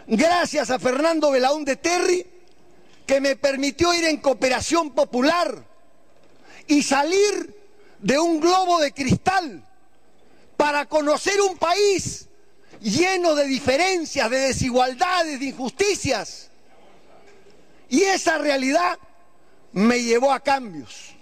gracias 0.07 0.69
a 0.69 0.79
Fernando 0.79 1.31
Belaún 1.31 1.65
de 1.65 1.75
Terry, 1.75 2.25
que 3.05 3.21
me 3.21 3.35
permitió 3.35 3.93
ir 3.93 4.05
en 4.05 4.17
cooperación 4.17 4.91
popular 4.91 5.63
y 6.67 6.81
salir 6.81 7.56
de 7.99 8.19
un 8.19 8.39
globo 8.39 8.79
de 8.79 8.91
cristal 8.91 9.63
para 10.55 10.85
conocer 10.85 11.39
un 11.41 11.57
país 11.57 12.29
lleno 12.79 13.35
de 13.35 13.45
diferencias, 13.45 14.29
de 14.29 14.37
desigualdades, 14.37 15.39
de 15.39 15.45
injusticias. 15.45 16.51
Y 17.89 18.01
esa 18.01 18.37
realidad 18.37 18.97
me 19.71 20.01
llevó 20.01 20.31
a 20.31 20.39
cambios. 20.39 21.15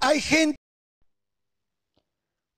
Hay 0.00 0.20
gente... 0.20 0.56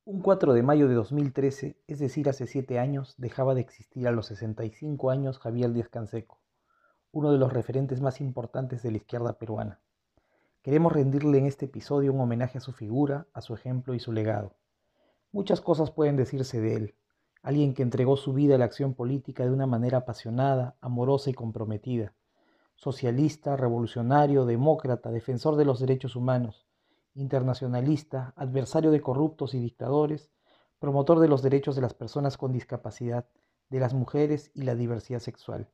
Un 0.05 0.21
4 0.21 0.53
de 0.53 0.63
mayo 0.63 0.89
de 0.89 0.95
2013, 0.95 1.77
es 1.87 1.99
decir, 2.01 2.29
hace 2.29 2.47
siete 2.47 2.79
años, 2.79 3.15
dejaba 3.19 3.55
de 3.55 3.61
existir 3.61 4.07
a 4.09 4.11
los 4.11 4.27
65 4.27 5.11
años 5.11 5.39
Javier 5.39 5.73
Díaz 5.73 5.89
Canseco, 5.89 6.41
uno 7.13 7.31
de 7.31 7.39
los 7.39 7.53
referentes 7.53 8.01
más 8.01 8.21
importantes 8.21 8.83
de 8.83 8.91
la 8.91 8.97
izquierda 8.97 9.39
peruana. 9.39 9.81
Queremos 10.63 10.93
rendirle 10.93 11.39
en 11.39 11.47
este 11.47 11.65
episodio 11.65 12.13
un 12.13 12.21
homenaje 12.21 12.59
a 12.59 12.61
su 12.61 12.71
figura, 12.73 13.27
a 13.33 13.41
su 13.41 13.53
ejemplo 13.53 13.95
y 13.95 13.99
su 13.99 14.13
legado. 14.13 14.55
Muchas 15.33 15.61
cosas 15.61 15.91
pueden 15.91 16.15
decirse 16.15 16.61
de 16.61 16.77
él, 16.77 16.95
alguien 17.43 17.75
que 17.75 17.83
entregó 17.83 18.17
su 18.17 18.33
vida 18.33 18.55
a 18.55 18.59
la 18.59 18.67
acción 18.67 18.95
política 18.95 19.45
de 19.45 19.51
una 19.51 19.67
manera 19.67 19.99
apasionada, 19.99 20.77
amorosa 20.81 21.31
y 21.31 21.35
comprometida, 21.35 22.15
socialista, 22.77 23.57
revolucionario, 23.57 24.47
demócrata, 24.47 25.11
defensor 25.11 25.57
de 25.57 25.65
los 25.65 25.81
derechos 25.81 26.15
humanos, 26.15 26.65
internacionalista, 27.15 28.33
adversario 28.37 28.93
de 28.93 29.01
corruptos 29.01 29.55
y 29.55 29.59
dictadores, 29.59 30.31
promotor 30.79 31.19
de 31.19 31.27
los 31.27 31.43
derechos 31.43 31.75
de 31.75 31.83
las 31.83 31.95
personas 31.95 32.37
con 32.37 32.53
discapacidad, 32.53 33.27
de 33.69 33.81
las 33.81 33.95
mujeres 33.95 34.53
y 34.55 34.63
la 34.63 34.77
diversidad 34.77 35.19
sexual. 35.19 35.69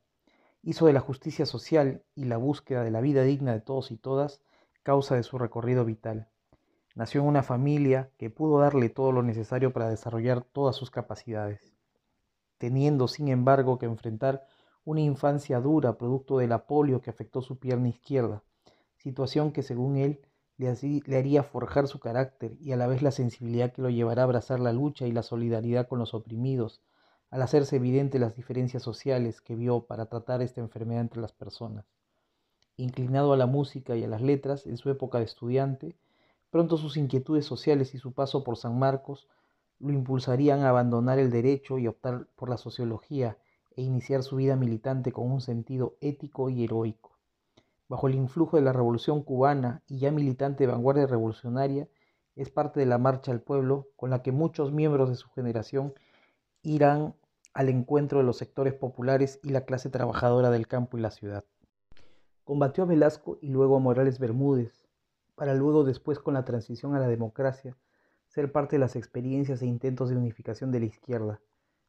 Hizo 0.63 0.87
de 0.87 0.93
la 0.93 0.99
justicia 0.99 1.45
social 1.45 2.01
y 2.15 2.25
la 2.25 2.37
búsqueda 2.37 2.83
de 2.83 2.89
la 2.89 3.01
vida 3.01 3.21
digna 3.21 3.53
de 3.53 3.61
todos 3.61 3.91
y 3.91 3.97
todas 3.97 4.41
causa 4.83 5.15
de 5.15 5.23
su 5.23 5.37
recorrido 5.37 5.85
vital. 5.85 6.29
Nació 6.95 7.21
en 7.21 7.27
una 7.27 7.43
familia 7.43 8.11
que 8.17 8.29
pudo 8.29 8.59
darle 8.59 8.89
todo 8.89 9.11
lo 9.11 9.23
necesario 9.23 9.71
para 9.71 9.89
desarrollar 9.89 10.43
todas 10.43 10.75
sus 10.75 10.91
capacidades, 10.91 11.73
teniendo 12.57 13.07
sin 13.07 13.27
embargo 13.27 13.77
que 13.77 13.85
enfrentar 13.85 14.45
una 14.83 15.01
infancia 15.01 15.59
dura 15.59 15.97
producto 15.97 16.39
de 16.39 16.47
la 16.47 16.65
polio 16.65 17.01
que 17.01 17.09
afectó 17.09 17.41
su 17.41 17.59
pierna 17.59 17.89
izquierda, 17.89 18.43
situación 18.97 19.51
que 19.51 19.63
según 19.63 19.97
él 19.97 20.21
le, 20.57 21.17
haría 21.17 21.43
forjar 21.43 21.87
su 21.87 21.99
carácter 21.99 22.57
y 22.59 22.73
a 22.73 22.75
la 22.75 22.87
vez 22.87 23.01
la 23.01 23.11
sensibilidad 23.11 23.71
que 23.71 23.81
lo 23.81 23.89
llevará 23.89 24.23
a 24.23 24.25
abrazar 24.25 24.59
la 24.59 24.73
lucha 24.73 25.07
y 25.07 25.11
la 25.11 25.23
solidaridad 25.23 25.87
con 25.87 25.99
los 25.99 26.13
oprimidos, 26.13 26.81
al 27.29 27.41
hacerse 27.41 27.77
evidente 27.77 28.19
las 28.19 28.35
diferencias 28.35 28.83
sociales 28.83 29.39
que 29.41 29.55
vio 29.55 29.85
para 29.85 30.07
tratar 30.07 30.41
esta 30.41 30.59
enfermedad 30.59 31.01
entre 31.01 31.21
las 31.21 31.31
personas. 31.31 31.85
Inclinado 32.79 33.33
a 33.33 33.37
la 33.37 33.45
música 33.45 33.95
y 33.95 34.03
a 34.03 34.07
las 34.07 34.21
letras 34.21 34.65
en 34.65 34.77
su 34.77 34.89
época 34.89 35.19
de 35.19 35.25
estudiante, 35.25 35.95
pronto 36.49 36.77
sus 36.77 36.97
inquietudes 36.97 37.45
sociales 37.45 37.93
y 37.93 37.97
su 37.97 38.13
paso 38.13 38.43
por 38.43 38.57
San 38.57 38.79
Marcos 38.79 39.27
lo 39.79 39.93
impulsarían 39.93 40.61
a 40.61 40.69
abandonar 40.69 41.19
el 41.19 41.29
derecho 41.29 41.77
y 41.77 41.87
optar 41.87 42.27
por 42.35 42.49
la 42.49 42.57
sociología 42.57 43.37
e 43.75 43.81
iniciar 43.81 44.23
su 44.23 44.37
vida 44.37 44.55
militante 44.55 45.11
con 45.11 45.31
un 45.31 45.41
sentido 45.41 45.95
ético 46.01 46.49
y 46.49 46.63
heroico 46.63 47.09
bajo 47.89 48.07
el 48.07 48.15
influjo 48.15 48.55
de 48.55 48.63
la 48.63 48.71
Revolución 48.71 49.23
cubana 49.23 49.81
y 49.87 49.97
ya 49.97 50.11
militante 50.11 50.65
de 50.65 50.71
vanguardia 50.71 51.07
revolucionaria, 51.07 51.89
es 52.35 52.49
parte 52.49 52.79
de 52.79 52.85
la 52.85 52.99
Marcha 52.99 53.31
al 53.31 53.41
Pueblo 53.41 53.87
con 53.97 54.11
la 54.11 54.21
que 54.21 54.31
muchos 54.31 54.71
miembros 54.71 55.09
de 55.09 55.15
su 55.15 55.27
generación 55.31 55.93
irán 56.61 57.15
al 57.53 57.67
encuentro 57.67 58.19
de 58.19 58.25
los 58.25 58.37
sectores 58.37 58.75
populares 58.75 59.39
y 59.43 59.49
la 59.49 59.65
clase 59.65 59.89
trabajadora 59.89 60.51
del 60.51 60.67
campo 60.67 60.97
y 60.97 61.01
la 61.01 61.11
ciudad. 61.11 61.43
Combatió 62.49 62.83
a 62.83 62.87
Velasco 62.87 63.37
y 63.41 63.49
luego 63.49 63.75
a 63.75 63.79
Morales 63.79 64.17
Bermúdez, 64.17 64.87
para 65.35 65.53
luego 65.53 65.83
después 65.83 66.17
con 66.17 66.33
la 66.33 66.45
transición 66.45 66.95
a 66.95 66.99
la 66.99 67.07
democracia 67.07 67.77
ser 68.25 68.51
parte 68.51 68.77
de 68.77 68.79
las 68.79 68.95
experiencias 68.95 69.61
e 69.61 69.67
intentos 69.67 70.09
de 70.09 70.17
unificación 70.17 70.71
de 70.71 70.79
la 70.79 70.87
izquierda, 70.87 71.41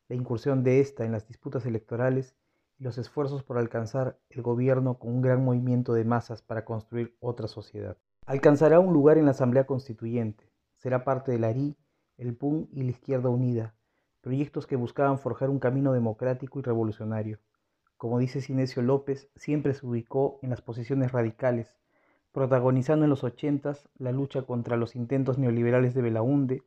la 0.08 0.16
incursión 0.16 0.62
de 0.62 0.80
ésta 0.80 1.06
en 1.06 1.12
las 1.12 1.26
disputas 1.26 1.64
electorales 1.64 2.36
los 2.76 2.98
esfuerzos 2.98 3.42
por 3.42 3.56
alcanzar 3.56 4.18
el 4.28 4.42
gobierno 4.42 4.98
con 4.98 5.14
un 5.14 5.22
gran 5.22 5.42
movimiento 5.42 5.94
de 5.94 6.04
masas 6.04 6.42
para 6.42 6.66
construir 6.66 7.16
otra 7.20 7.48
sociedad. 7.48 7.96
Alcanzará 8.26 8.80
un 8.80 8.92
lugar 8.92 9.16
en 9.16 9.24
la 9.24 9.30
Asamblea 9.30 9.64
Constituyente, 9.64 10.52
será 10.76 11.04
parte 11.04 11.32
del 11.32 11.44
ARI, 11.44 11.74
el 12.18 12.36
PUN 12.36 12.68
y 12.70 12.82
la 12.82 12.90
Izquierda 12.90 13.30
Unida, 13.30 13.74
proyectos 14.20 14.66
que 14.66 14.76
buscaban 14.76 15.18
forjar 15.18 15.48
un 15.48 15.58
camino 15.58 15.94
democrático 15.94 16.58
y 16.58 16.62
revolucionario. 16.62 17.38
Como 18.00 18.18
dice 18.18 18.40
Sinesio 18.40 18.80
López, 18.80 19.28
siempre 19.36 19.74
se 19.74 19.84
ubicó 19.84 20.38
en 20.40 20.48
las 20.48 20.62
posiciones 20.62 21.12
radicales, 21.12 21.76
protagonizando 22.32 23.04
en 23.04 23.10
los 23.10 23.24
ochentas 23.24 23.90
la 23.98 24.10
lucha 24.10 24.40
contra 24.40 24.78
los 24.78 24.96
intentos 24.96 25.36
neoliberales 25.36 25.92
de 25.92 26.00
Belaunde, 26.00 26.62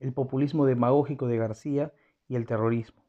el 0.00 0.14
populismo 0.14 0.64
demagógico 0.64 1.26
de 1.26 1.36
García 1.36 1.92
y 2.26 2.36
el 2.36 2.46
terrorismo. 2.46 3.02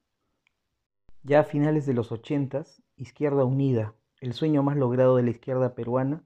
Ya 1.24 1.40
a 1.40 1.44
finales 1.46 1.86
de 1.86 1.94
los 1.94 2.12
ochentas, 2.12 2.84
Izquierda 2.98 3.46
Unida, 3.46 3.94
el 4.20 4.34
sueño 4.34 4.62
más 4.62 4.76
logrado 4.76 5.16
de 5.16 5.24
la 5.24 5.30
izquierda 5.30 5.74
peruana, 5.74 6.26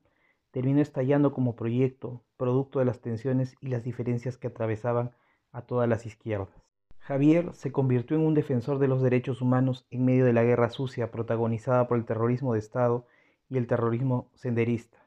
terminó 0.49 0.81
estallando 0.81 1.33
como 1.33 1.55
proyecto, 1.55 2.23
producto 2.35 2.79
de 2.79 2.85
las 2.85 2.99
tensiones 2.99 3.53
y 3.61 3.67
las 3.67 3.83
diferencias 3.83 4.37
que 4.37 4.47
atravesaban 4.47 5.11
a 5.51 5.61
todas 5.61 5.87
las 5.87 6.07
izquierdas. 6.07 6.62
Javier 7.05 7.53
se 7.53 7.73
convirtió 7.73 8.15
en 8.15 8.25
un 8.25 8.33
defensor 8.33 8.79
de 8.79 8.87
los 8.87 9.01
derechos 9.01 9.41
humanos 9.41 9.85
en 9.91 10.05
medio 10.05 10.23
de 10.23 10.31
la 10.31 10.45
guerra 10.45 10.69
sucia 10.69 11.11
protagonizada 11.11 11.85
por 11.85 11.97
el 11.97 12.05
terrorismo 12.05 12.53
de 12.53 12.59
Estado 12.59 13.05
y 13.49 13.57
el 13.57 13.67
terrorismo 13.67 14.29
senderista. 14.35 15.05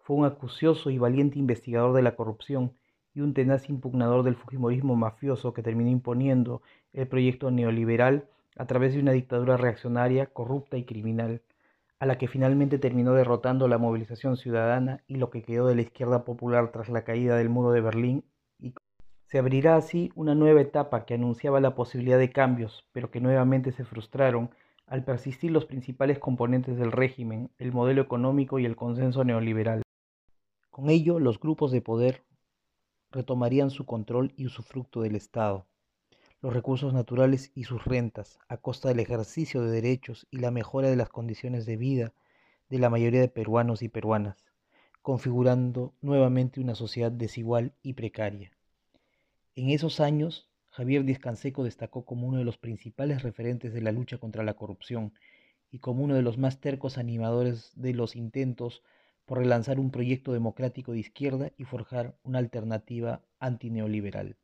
Fue 0.00 0.16
un 0.16 0.24
acucioso 0.24 0.90
y 0.90 0.98
valiente 0.98 1.38
investigador 1.38 1.92
de 1.92 2.02
la 2.02 2.16
corrupción 2.16 2.72
y 3.14 3.20
un 3.20 3.34
tenaz 3.34 3.68
impugnador 3.68 4.24
del 4.24 4.34
fujimorismo 4.34 4.96
mafioso 4.96 5.54
que 5.54 5.62
terminó 5.62 5.90
imponiendo 5.90 6.60
el 6.92 7.06
proyecto 7.06 7.52
neoliberal 7.52 8.28
a 8.56 8.66
través 8.66 8.94
de 8.94 8.98
una 8.98 9.12
dictadura 9.12 9.56
reaccionaria, 9.56 10.26
corrupta 10.26 10.76
y 10.76 10.86
criminal, 10.86 11.42
a 12.00 12.06
la 12.06 12.18
que 12.18 12.26
finalmente 12.26 12.80
terminó 12.80 13.12
derrotando 13.12 13.68
la 13.68 13.78
movilización 13.78 14.36
ciudadana 14.36 15.04
y 15.06 15.18
lo 15.18 15.30
que 15.30 15.44
quedó 15.44 15.68
de 15.68 15.76
la 15.76 15.82
izquierda 15.82 16.24
popular 16.24 16.72
tras 16.72 16.88
la 16.88 17.04
caída 17.04 17.36
del 17.36 17.48
muro 17.48 17.70
de 17.70 17.80
Berlín. 17.80 18.24
Se 19.28 19.38
abrirá 19.38 19.76
así 19.76 20.10
una 20.14 20.34
nueva 20.34 20.62
etapa 20.62 21.04
que 21.04 21.12
anunciaba 21.12 21.60
la 21.60 21.74
posibilidad 21.74 22.18
de 22.18 22.32
cambios, 22.32 22.86
pero 22.92 23.10
que 23.10 23.20
nuevamente 23.20 23.72
se 23.72 23.84
frustraron 23.84 24.48
al 24.86 25.04
persistir 25.04 25.50
los 25.50 25.66
principales 25.66 26.18
componentes 26.18 26.78
del 26.78 26.92
régimen, 26.92 27.50
el 27.58 27.72
modelo 27.72 28.00
económico 28.00 28.58
y 28.58 28.64
el 28.64 28.74
consenso 28.74 29.24
neoliberal. 29.24 29.82
Con 30.70 30.88
ello, 30.88 31.18
los 31.20 31.38
grupos 31.38 31.72
de 31.72 31.82
poder 31.82 32.24
retomarían 33.10 33.68
su 33.68 33.84
control 33.84 34.32
y 34.34 34.46
usufructo 34.46 35.02
del 35.02 35.14
Estado 35.14 35.66
los 36.40 36.52
recursos 36.52 36.94
naturales 36.94 37.50
y 37.54 37.64
sus 37.64 37.84
rentas, 37.84 38.38
a 38.48 38.58
costa 38.58 38.88
del 38.88 39.00
ejercicio 39.00 39.60
de 39.60 39.72
derechos 39.72 40.26
y 40.30 40.38
la 40.38 40.50
mejora 40.50 40.88
de 40.88 40.96
las 40.96 41.08
condiciones 41.08 41.66
de 41.66 41.76
vida 41.76 42.14
de 42.68 42.78
la 42.78 42.90
mayoría 42.90 43.20
de 43.20 43.28
peruanos 43.28 43.82
y 43.82 43.88
peruanas, 43.88 44.46
configurando 45.02 45.94
nuevamente 46.00 46.60
una 46.60 46.74
sociedad 46.74 47.10
desigual 47.10 47.74
y 47.82 47.94
precaria. 47.94 48.57
En 49.58 49.70
esos 49.70 49.98
años, 49.98 50.48
Javier 50.70 51.02
Díaz 51.02 51.18
destacó 51.42 52.04
como 52.04 52.28
uno 52.28 52.38
de 52.38 52.44
los 52.44 52.58
principales 52.58 53.24
referentes 53.24 53.72
de 53.72 53.80
la 53.80 53.90
lucha 53.90 54.18
contra 54.18 54.44
la 54.44 54.54
corrupción 54.54 55.14
y 55.72 55.80
como 55.80 56.04
uno 56.04 56.14
de 56.14 56.22
los 56.22 56.38
más 56.38 56.60
tercos 56.60 56.96
animadores 56.96 57.72
de 57.74 57.92
los 57.92 58.14
intentos 58.14 58.84
por 59.24 59.38
relanzar 59.38 59.80
un 59.80 59.90
proyecto 59.90 60.32
democrático 60.32 60.92
de 60.92 61.00
izquierda 61.00 61.50
y 61.56 61.64
forjar 61.64 62.16
una 62.22 62.38
alternativa 62.38 63.24
antineoliberal. 63.40 64.36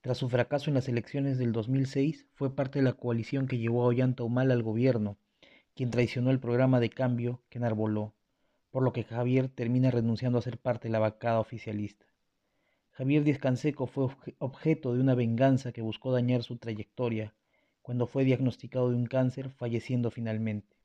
Tras 0.00 0.18
su 0.18 0.28
fracaso 0.28 0.70
en 0.70 0.74
las 0.74 0.88
elecciones 0.88 1.38
del 1.38 1.52
2006, 1.52 2.26
fue 2.34 2.56
parte 2.56 2.80
de 2.80 2.84
la 2.84 2.94
coalición 2.94 3.46
que 3.46 3.58
llevó 3.58 3.84
a 3.84 3.86
Ollanta 3.86 4.24
Humala 4.24 4.54
al 4.54 4.64
gobierno, 4.64 5.18
quien 5.76 5.92
traicionó 5.92 6.32
el 6.32 6.40
programa 6.40 6.80
de 6.80 6.90
cambio 6.90 7.44
que 7.48 7.58
enarboló, 7.58 8.12
por 8.72 8.82
lo 8.82 8.92
que 8.92 9.04
Javier 9.04 9.48
termina 9.48 9.92
renunciando 9.92 10.40
a 10.40 10.42
ser 10.42 10.58
parte 10.58 10.88
de 10.88 10.92
la 10.92 10.98
vacada 10.98 11.38
oficialista. 11.38 12.06
Javier 12.96 13.24
Díaz 13.24 13.38
Canseco 13.38 13.86
fue 13.86 14.08
objeto 14.38 14.94
de 14.94 15.00
una 15.00 15.14
venganza 15.14 15.70
que 15.70 15.82
buscó 15.82 16.12
dañar 16.12 16.42
su 16.42 16.56
trayectoria, 16.56 17.34
cuando 17.82 18.06
fue 18.06 18.24
diagnosticado 18.24 18.88
de 18.88 18.96
un 18.96 19.04
cáncer, 19.04 19.50
falleciendo 19.50 20.10
finalmente. 20.10 20.78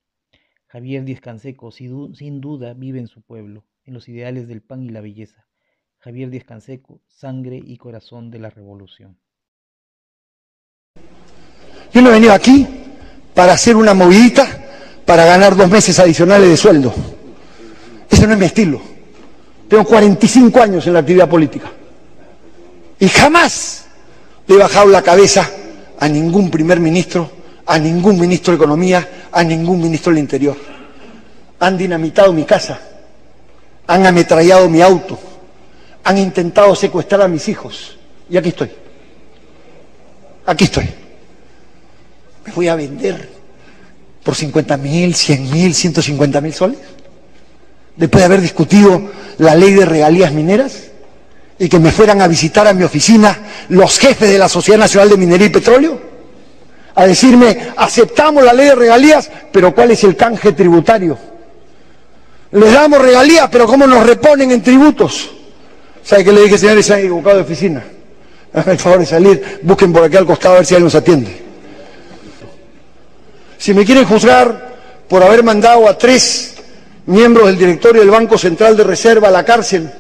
Javier 0.68 1.06
Díaz 1.06 1.22
Canseco, 1.22 1.72
sin 1.72 2.42
duda, 2.42 2.74
vive 2.74 3.00
en 3.00 3.08
su 3.08 3.22
pueblo, 3.22 3.64
en 3.86 3.94
los 3.94 4.10
ideales 4.10 4.50
del 4.50 4.62
pan 4.62 4.84
y 4.84 4.90
la 4.90 5.00
belleza. 5.00 5.48
Javier 6.00 6.30
Díaz 6.30 6.44
Canseco, 6.44 7.00
sangre 7.08 7.62
y 7.64 7.78
corazón 7.78 8.30
de 8.30 8.40
la 8.40 8.50
revolución. 8.50 9.18
Yo 11.94 12.02
no 12.02 12.10
he 12.10 12.14
venido 12.14 12.34
aquí 12.34 12.68
para 13.34 13.54
hacer 13.54 13.78
una 13.78 13.94
movidita 13.94 14.46
para 15.06 15.24
ganar 15.24 15.56
dos 15.56 15.70
meses 15.70 15.98
adicionales 15.98 16.50
de 16.50 16.58
sueldo. 16.58 16.94
Ese 18.10 18.28
no 18.28 18.34
es 18.34 18.40
mi 18.40 18.46
estilo. 18.48 18.82
Tengo 19.70 19.86
45 19.86 20.62
años 20.62 20.86
en 20.88 20.94
la 20.94 21.00
actividad 21.00 21.30
política. 21.30 21.72
Y 23.02 23.10
jamás 23.10 23.86
le 24.46 24.56
he 24.56 24.58
bajado 24.60 24.86
la 24.86 25.02
cabeza 25.02 25.50
a 26.00 26.08
ningún 26.08 26.52
primer 26.52 26.80
ministro, 26.80 27.32
a 27.66 27.80
ningún 27.80 28.20
ministro 28.20 28.54
de 28.54 28.58
Economía, 28.58 29.28
a 29.32 29.44
ningún 29.44 29.82
ministro 29.82 30.12
del 30.12 30.20
Interior. 30.20 30.56
Han 31.60 31.80
dinamitado 31.80 32.32
mi 32.32 32.46
casa, 32.46 32.80
han 33.88 34.06
ametrallado 34.06 34.70
mi 34.70 34.84
auto, 34.84 35.18
han 36.04 36.20
intentado 36.20 36.76
secuestrar 36.76 37.24
a 37.24 37.28
mis 37.28 37.50
hijos. 37.50 37.98
Y 38.30 38.38
aquí 38.38 38.50
estoy. 38.50 38.70
Aquí 40.46 40.66
estoy. 40.66 40.88
¿Me 42.46 42.54
voy 42.54 42.68
a 42.68 42.76
vender 42.76 43.30
por 44.24 44.36
50 44.36 44.78
mil, 44.78 45.16
100 45.16 45.50
mil, 45.50 45.74
150 45.74 46.40
mil 46.40 46.54
soles? 46.54 46.80
Después 47.96 48.22
de 48.22 48.26
haber 48.26 48.42
discutido 48.42 49.10
la 49.40 49.56
ley 49.56 49.74
de 49.74 49.86
regalías 49.86 50.32
mineras 50.32 50.91
y 51.62 51.70
que 51.70 51.78
me 51.78 51.92
fueran 51.92 52.20
a 52.24 52.28
visitar 52.28 52.68
a 52.68 52.74
mi 52.74 52.84
oficina 52.84 53.38
los 53.70 54.00
jefes 54.00 54.28
de 54.28 54.40
la 54.40 54.50
Sociedad 54.50 54.80
Nacional 54.80 55.10
de 55.12 55.18
Minería 55.18 55.46
y 55.46 55.52
Petróleo, 55.52 56.02
a 56.96 57.06
decirme, 57.06 57.56
aceptamos 57.78 58.44
la 58.44 58.52
ley 58.52 58.70
de 58.70 58.74
regalías, 58.74 59.30
pero 59.52 59.72
¿cuál 59.72 59.92
es 59.92 60.04
el 60.04 60.16
canje 60.16 60.54
tributario? 60.54 61.20
Les 62.54 62.74
damos 62.74 63.00
regalías, 63.00 63.48
pero 63.52 63.68
¿cómo 63.68 63.86
nos 63.86 64.04
reponen 64.08 64.50
en 64.50 64.64
tributos? 64.64 65.30
¿Sabe 66.04 66.24
qué 66.24 66.32
le 66.32 66.42
dije, 66.42 66.58
señores? 66.58 66.84
Se 66.84 66.96
han 66.96 67.00
equivocado 67.02 67.36
de 67.36 67.44
oficina. 67.44 67.84
Hagan 68.54 68.72
el 68.72 68.80
favor 68.80 69.00
de 69.02 69.06
salir, 69.06 69.60
busquen 69.62 69.94
por 69.94 70.04
aquí 70.04 70.18
al 70.18 70.26
costado 70.26 70.56
a 70.56 70.58
ver 70.58 70.66
si 70.66 70.74
alguien 70.74 70.86
nos 70.86 70.96
atiende. 70.96 71.44
Si 73.60 73.72
me 73.76 73.86
quieren 73.86 74.06
juzgar 74.06 74.78
por 75.08 75.22
haber 75.22 75.44
mandado 75.44 75.88
a 75.88 75.96
tres 75.96 76.56
miembros 77.06 77.46
del 77.46 77.60
directorio 77.60 78.02
del 78.02 78.10
Banco 78.10 78.36
Central 78.40 78.76
de 78.76 78.84
Reserva 78.84 79.28
a 79.28 79.32
la 79.32 79.46
cárcel, 79.46 79.92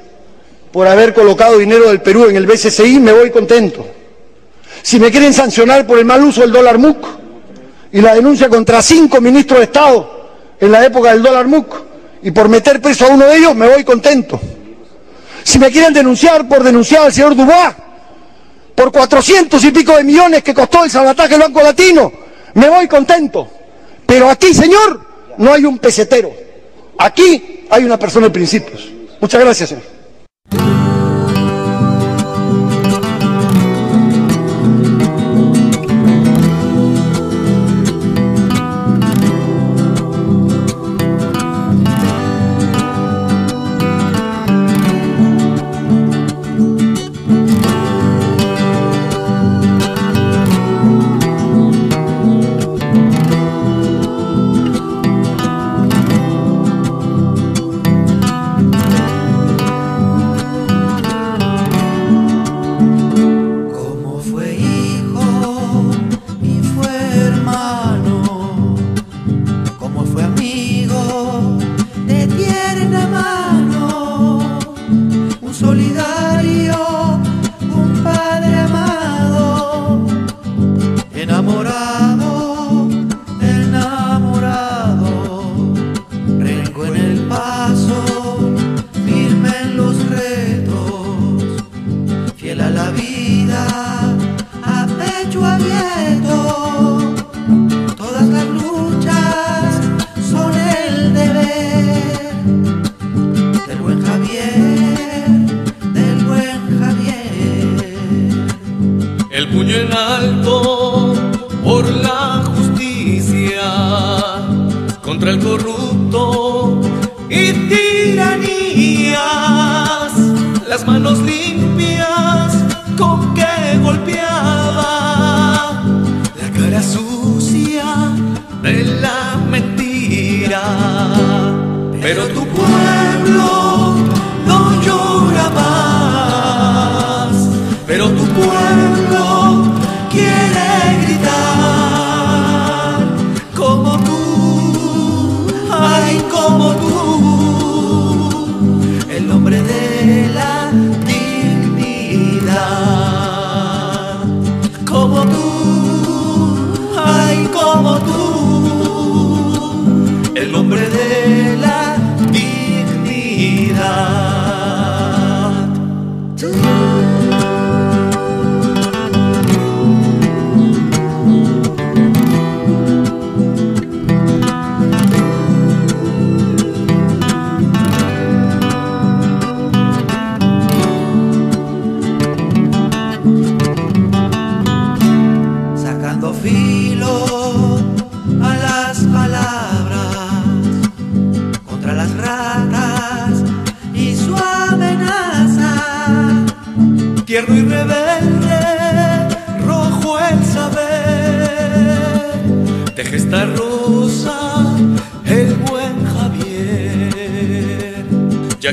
por 0.71 0.88
haber 0.88 1.13
colocado 1.13 1.57
dinero 1.57 1.89
del 1.89 2.01
Perú 2.01 2.25
en 2.25 2.36
el 2.36 2.45
BCCI, 2.45 2.99
me 2.99 3.12
voy 3.12 3.29
contento. 3.29 3.86
Si 4.81 4.99
me 4.99 5.12
quieren 5.12 5.34
sancionar 5.34 5.86
por 5.86 5.99
el 5.99 6.05
mal 6.05 6.23
uso 6.23 6.41
del 6.41 6.51
dólar 6.51 6.77
MUC 6.77 7.05
y 7.91 8.01
la 8.01 8.15
denuncia 8.15 8.49
contra 8.49 8.81
cinco 8.81 9.19
ministros 9.19 9.60
de 9.60 9.65
Estado 9.65 10.29
en 10.60 10.71
la 10.71 10.86
época 10.86 11.12
del 11.12 11.21
dólar 11.21 11.47
MUC 11.47 11.75
y 12.23 12.31
por 12.31 12.47
meter 12.49 12.81
preso 12.81 13.05
a 13.05 13.10
uno 13.10 13.25
de 13.25 13.38
ellos, 13.38 13.55
me 13.55 13.67
voy 13.67 13.84
contento. 13.84 14.39
Si 15.43 15.60
me 15.60 15.71
quieren 15.71 15.93
denunciar 15.93 16.47
por 16.47 16.63
denunciar 16.63 17.03
al 17.03 17.13
señor 17.13 17.36
Dubois 17.36 17.75
por 18.75 18.91
cuatrocientos 18.91 19.63
y 19.63 19.71
pico 19.71 19.97
de 19.97 20.03
millones 20.03 20.43
que 20.43 20.53
costó 20.53 20.84
el 20.84 20.91
sabotaje 20.91 21.29
del 21.29 21.41
Banco 21.41 21.62
Latino, 21.62 22.12
me 22.53 22.69
voy 22.69 22.88
contento. 22.88 23.47
Pero 24.05 24.29
aquí, 24.29 24.53
señor, 24.53 25.01
no 25.38 25.51
hay 25.51 25.65
un 25.65 25.79
pesetero. 25.79 26.31
Aquí 26.97 27.65
hay 27.69 27.84
una 27.84 27.97
persona 27.97 28.27
de 28.27 28.31
principios. 28.31 28.88
Muchas 29.19 29.41
gracias, 29.41 29.69
señor. 29.69 30.00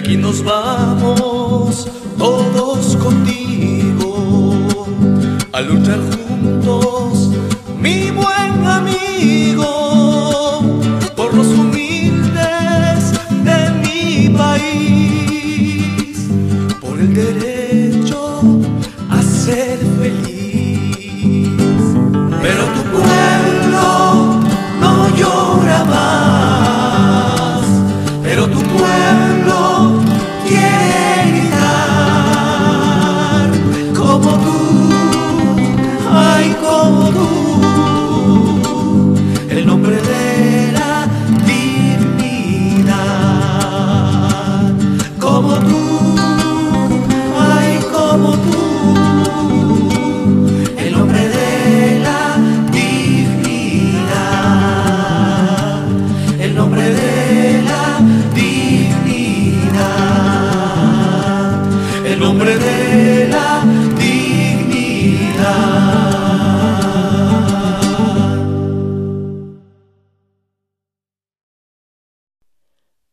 y 0.08 0.16
nos 0.16 0.42
vamos 0.42 1.86
todos 2.16 2.96
contigo 2.96 4.86
a 5.52 5.60
luchar 5.60 6.00
juntos, 6.00 7.30
mi 7.78 8.10
buen 8.10 8.66
amigo, 8.66 9.66
por 11.14 11.34
los 11.34 11.48
humildes 11.48 13.12
de 13.44 13.70
mi 13.82 14.30
país, 14.30 16.26
por 16.80 16.98
el 16.98 17.12
derecho 17.12 18.40
a 19.10 19.22
ser 19.22 19.78
feliz. 20.00 21.50
Pero 22.40 22.64
tú 22.64 22.82
puedes 22.92 23.17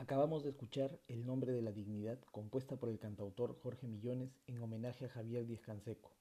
Acabamos 0.06 0.44
de 0.44 0.52
escuchar 0.52 1.00
El 1.08 1.26
nombre 1.26 1.52
de 1.52 1.64
la 1.64 1.72
dignidad, 1.72 2.20
compuesta 2.32 2.76
por 2.76 2.90
el 2.90 3.00
cantautor 3.00 3.60
Jorge 3.64 3.88
Millones 3.88 4.38
en 4.46 4.62
homenaje 4.62 5.06
a 5.06 5.10
Javier 5.10 5.48
Díez 5.48 5.62
Canseco. 5.62 6.12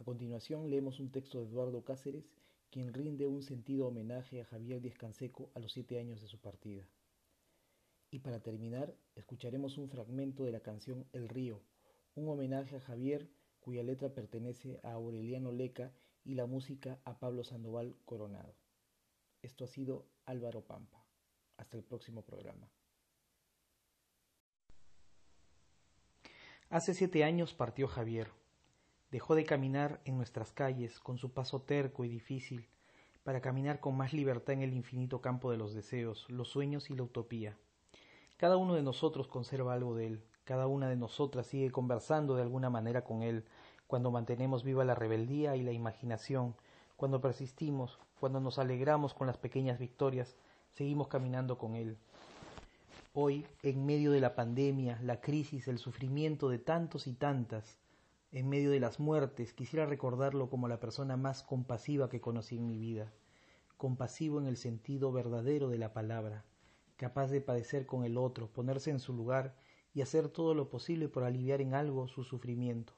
A 0.00 0.04
continuación 0.04 0.70
leemos 0.70 1.00
un 1.00 1.10
texto 1.12 1.38
de 1.38 1.44
Eduardo 1.44 1.84
Cáceres, 1.84 2.24
quien 2.70 2.94
rinde 2.94 3.26
un 3.26 3.42
sentido 3.42 3.88
homenaje 3.88 4.40
a 4.40 4.46
Javier 4.46 4.80
Díez 4.80 4.96
Canseco 4.96 5.50
a 5.54 5.58
los 5.58 5.72
siete 5.72 5.98
años 5.98 6.22
de 6.22 6.28
su 6.28 6.38
partida. 6.38 6.88
Y 8.10 8.20
para 8.20 8.40
terminar, 8.40 8.96
escucharemos 9.16 9.76
un 9.76 9.90
fragmento 9.90 10.44
de 10.44 10.52
la 10.52 10.60
canción 10.60 11.04
El 11.12 11.28
Río, 11.28 11.60
un 12.14 12.26
homenaje 12.30 12.76
a 12.76 12.80
Javier 12.80 13.28
cuya 13.60 13.82
letra 13.82 14.14
pertenece 14.14 14.80
a 14.82 14.92
Aureliano 14.92 15.52
Leca 15.52 15.92
y 16.24 16.36
la 16.36 16.46
música 16.46 16.98
a 17.04 17.18
Pablo 17.18 17.44
Sandoval 17.44 17.96
Coronado. 18.06 18.54
Esto 19.42 19.64
ha 19.64 19.68
sido 19.68 20.06
Álvaro 20.24 20.64
Pampa. 20.64 21.04
Hasta 21.58 21.76
el 21.76 21.84
próximo 21.84 22.22
programa. 22.22 22.66
Hace 26.74 26.92
siete 26.92 27.22
años 27.22 27.54
partió 27.54 27.86
Javier. 27.86 28.32
Dejó 29.12 29.36
de 29.36 29.44
caminar 29.44 30.00
en 30.04 30.16
nuestras 30.16 30.50
calles 30.50 30.98
con 30.98 31.18
su 31.18 31.32
paso 31.32 31.62
terco 31.62 32.04
y 32.04 32.08
difícil 32.08 32.66
para 33.22 33.40
caminar 33.40 33.78
con 33.78 33.96
más 33.96 34.12
libertad 34.12 34.54
en 34.54 34.62
el 34.62 34.74
infinito 34.74 35.20
campo 35.20 35.52
de 35.52 35.56
los 35.56 35.72
deseos, 35.72 36.28
los 36.28 36.48
sueños 36.48 36.90
y 36.90 36.96
la 36.96 37.04
utopía. 37.04 37.56
Cada 38.38 38.56
uno 38.56 38.74
de 38.74 38.82
nosotros 38.82 39.28
conserva 39.28 39.72
algo 39.72 39.94
de 39.94 40.08
él, 40.08 40.24
cada 40.42 40.66
una 40.66 40.88
de 40.88 40.96
nosotras 40.96 41.46
sigue 41.46 41.70
conversando 41.70 42.34
de 42.34 42.42
alguna 42.42 42.70
manera 42.70 43.04
con 43.04 43.22
él, 43.22 43.44
cuando 43.86 44.10
mantenemos 44.10 44.64
viva 44.64 44.84
la 44.84 44.96
rebeldía 44.96 45.54
y 45.54 45.62
la 45.62 45.70
imaginación, 45.70 46.56
cuando 46.96 47.20
persistimos, 47.20 48.00
cuando 48.18 48.40
nos 48.40 48.58
alegramos 48.58 49.14
con 49.14 49.28
las 49.28 49.38
pequeñas 49.38 49.78
victorias, 49.78 50.34
seguimos 50.72 51.06
caminando 51.06 51.56
con 51.56 51.76
él. 51.76 51.98
Hoy, 53.16 53.46
en 53.62 53.86
medio 53.86 54.10
de 54.10 54.20
la 54.20 54.34
pandemia, 54.34 54.98
la 55.00 55.20
crisis, 55.20 55.68
el 55.68 55.78
sufrimiento 55.78 56.48
de 56.48 56.58
tantos 56.58 57.06
y 57.06 57.12
tantas, 57.12 57.78
en 58.32 58.48
medio 58.48 58.72
de 58.72 58.80
las 58.80 58.98
muertes, 58.98 59.52
quisiera 59.52 59.86
recordarlo 59.86 60.50
como 60.50 60.66
la 60.66 60.80
persona 60.80 61.16
más 61.16 61.44
compasiva 61.44 62.08
que 62.08 62.20
conocí 62.20 62.56
en 62.56 62.66
mi 62.66 62.76
vida, 62.76 63.12
compasivo 63.76 64.40
en 64.40 64.48
el 64.48 64.56
sentido 64.56 65.12
verdadero 65.12 65.68
de 65.68 65.78
la 65.78 65.92
palabra, 65.92 66.44
capaz 66.96 67.28
de 67.30 67.40
padecer 67.40 67.86
con 67.86 68.04
el 68.04 68.18
otro, 68.18 68.48
ponerse 68.48 68.90
en 68.90 68.98
su 68.98 69.12
lugar 69.12 69.54
y 69.94 70.02
hacer 70.02 70.28
todo 70.28 70.52
lo 70.52 70.68
posible 70.68 71.08
por 71.08 71.22
aliviar 71.22 71.60
en 71.60 71.74
algo 71.74 72.08
su 72.08 72.24
sufrimiento. 72.24 72.94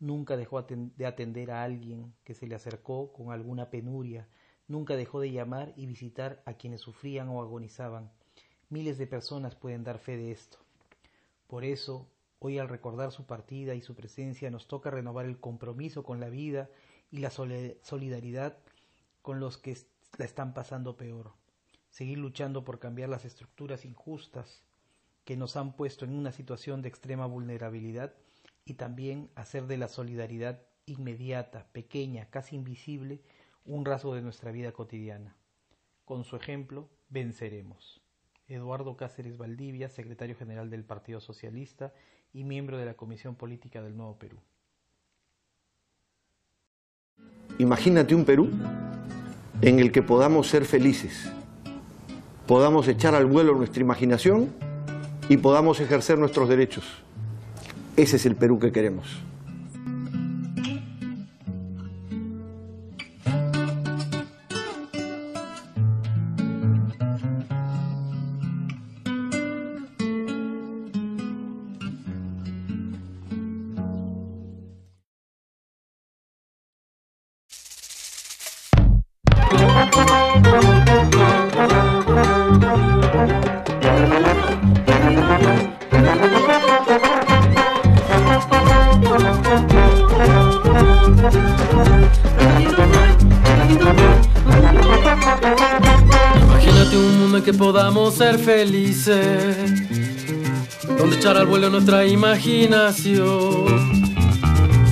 Nunca 0.00 0.38
dejó 0.38 0.62
de 0.62 1.04
atender 1.04 1.50
a 1.50 1.62
alguien 1.62 2.14
que 2.24 2.32
se 2.32 2.46
le 2.46 2.54
acercó 2.54 3.12
con 3.12 3.32
alguna 3.32 3.68
penuria, 3.68 4.30
nunca 4.66 4.96
dejó 4.96 5.20
de 5.20 5.30
llamar 5.30 5.74
y 5.76 5.84
visitar 5.84 6.42
a 6.46 6.54
quienes 6.54 6.80
sufrían 6.80 7.28
o 7.28 7.42
agonizaban. 7.42 8.10
Miles 8.68 8.98
de 8.98 9.06
personas 9.06 9.54
pueden 9.54 9.84
dar 9.84 9.98
fe 9.98 10.16
de 10.16 10.32
esto. 10.32 10.58
Por 11.46 11.64
eso, 11.64 12.08
hoy 12.40 12.58
al 12.58 12.68
recordar 12.68 13.12
su 13.12 13.24
partida 13.24 13.74
y 13.76 13.80
su 13.80 13.94
presencia, 13.94 14.50
nos 14.50 14.66
toca 14.66 14.90
renovar 14.90 15.26
el 15.26 15.38
compromiso 15.38 16.02
con 16.02 16.18
la 16.18 16.28
vida 16.28 16.68
y 17.12 17.18
la 17.18 17.30
solidaridad 17.30 18.58
con 19.22 19.38
los 19.38 19.56
que 19.56 19.76
la 20.18 20.24
están 20.24 20.52
pasando 20.52 20.96
peor. 20.96 21.32
Seguir 21.90 22.18
luchando 22.18 22.64
por 22.64 22.80
cambiar 22.80 23.08
las 23.08 23.24
estructuras 23.24 23.84
injustas 23.84 24.64
que 25.24 25.36
nos 25.36 25.56
han 25.56 25.76
puesto 25.76 26.04
en 26.04 26.12
una 26.12 26.32
situación 26.32 26.82
de 26.82 26.88
extrema 26.88 27.26
vulnerabilidad 27.26 28.14
y 28.64 28.74
también 28.74 29.30
hacer 29.36 29.66
de 29.68 29.78
la 29.78 29.86
solidaridad 29.86 30.60
inmediata, 30.86 31.68
pequeña, 31.72 32.30
casi 32.30 32.56
invisible, 32.56 33.22
un 33.64 33.84
rasgo 33.84 34.14
de 34.14 34.22
nuestra 34.22 34.50
vida 34.50 34.72
cotidiana. 34.72 35.36
Con 36.04 36.24
su 36.24 36.36
ejemplo, 36.36 36.88
venceremos. 37.08 38.05
Eduardo 38.48 38.96
Cáceres 38.96 39.36
Valdivia, 39.36 39.88
secretario 39.88 40.36
general 40.36 40.70
del 40.70 40.84
Partido 40.84 41.20
Socialista 41.20 41.92
y 42.32 42.44
miembro 42.44 42.78
de 42.78 42.84
la 42.84 42.94
Comisión 42.94 43.34
Política 43.34 43.82
del 43.82 43.96
Nuevo 43.96 44.18
Perú. 44.18 44.38
Imagínate 47.58 48.14
un 48.14 48.24
Perú 48.24 48.50
en 49.62 49.80
el 49.80 49.90
que 49.90 50.02
podamos 50.02 50.48
ser 50.48 50.64
felices, 50.64 51.32
podamos 52.46 52.86
echar 52.88 53.14
al 53.14 53.26
vuelo 53.26 53.54
nuestra 53.54 53.80
imaginación 53.80 54.52
y 55.28 55.38
podamos 55.38 55.80
ejercer 55.80 56.18
nuestros 56.18 56.48
derechos. 56.48 56.84
Ese 57.96 58.16
es 58.16 58.26
el 58.26 58.36
Perú 58.36 58.58
que 58.58 58.72
queremos. 58.72 59.22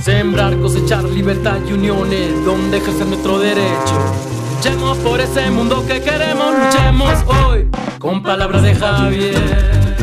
Sembrar, 0.03 0.59
cosechar 0.59 1.05
libertad 1.05 1.57
y 1.65 1.71
uniones, 1.71 2.43
donde 2.43 2.79
ejercer 2.79 3.07
nuestro 3.07 3.39
derecho. 3.39 3.95
Luchemos 4.57 4.97
por 4.97 5.21
ese 5.21 5.49
mundo 5.51 5.85
que 5.87 6.01
queremos, 6.01 6.53
luchemos 6.53 7.13
hoy 7.27 7.69
con 7.97 8.21
palabras 8.21 8.61
de 8.61 8.75
Javier, 8.75 9.95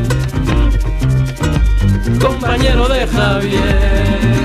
compañero 2.18 2.88
de 2.88 3.06
Javier. 3.06 4.41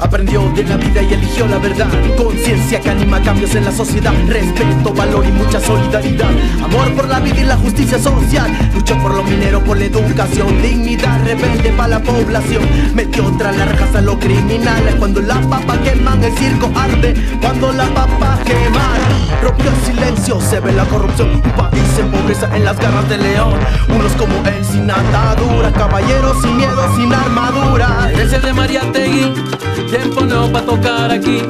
Aprendió 0.00 0.48
de 0.54 0.62
la 0.62 0.76
vida 0.76 1.02
y 1.02 1.12
eligió 1.12 1.46
la 1.48 1.58
verdad. 1.58 1.88
Conciencia 2.16 2.80
que 2.80 2.90
anima 2.90 3.20
cambios 3.20 3.54
en 3.56 3.64
la 3.64 3.72
sociedad. 3.72 4.12
Respeto, 4.28 4.94
valor 4.94 5.24
y 5.26 5.32
mucha 5.32 5.60
solidaridad. 5.60 6.30
Amor 6.62 6.92
por 6.94 7.08
la 7.08 7.18
vida 7.18 7.40
y 7.40 7.44
la 7.44 7.56
justicia 7.56 7.98
social. 7.98 8.50
Luchó 8.74 8.96
por 8.98 9.14
los 9.14 9.24
mineros, 9.24 9.62
por 9.64 9.76
la 9.76 9.84
educación. 9.86 10.62
Dignidad 10.62 11.24
rebelde 11.24 11.70
para 11.72 11.88
la 11.88 12.00
población. 12.00 12.62
Metió 12.94 13.24
tras 13.38 13.56
las 13.56 13.68
rejas 13.68 13.94
a 13.96 14.00
los 14.00 14.16
criminales. 14.18 14.94
Cuando 14.94 15.20
la 15.20 15.40
papa 15.40 15.76
queman, 15.82 16.22
el 16.22 16.32
circo 16.36 16.70
arde. 16.76 17.14
Cuando 17.40 17.72
la 17.72 17.86
papa 17.86 18.38
queman, 18.44 19.00
rompió 19.42 19.70
el 19.70 19.94
silencio. 19.94 20.40
Se 20.40 20.60
ve 20.60 20.72
la 20.72 20.84
corrupción. 20.84 21.30
Un 21.34 21.42
país 21.52 21.98
en 21.98 22.10
pobreza 22.10 22.48
en 22.54 22.64
las 22.64 22.78
garras 22.78 23.08
del 23.08 23.22
león. 23.22 23.54
Unos 23.88 24.12
como 24.12 24.34
él 24.46 24.64
sin 24.64 24.88
atadura. 24.88 25.72
Caballeros 25.72 26.40
sin 26.40 26.56
miedo, 26.56 26.96
sin 26.96 27.12
armadura. 27.12 28.08
De 28.28 28.52
María 28.52 28.82
Tegui. 28.92 29.32
Tiempo 29.90 30.20
no 30.22 30.50
pa' 30.52 30.62
tocar 30.62 31.10
aquí 31.10 31.42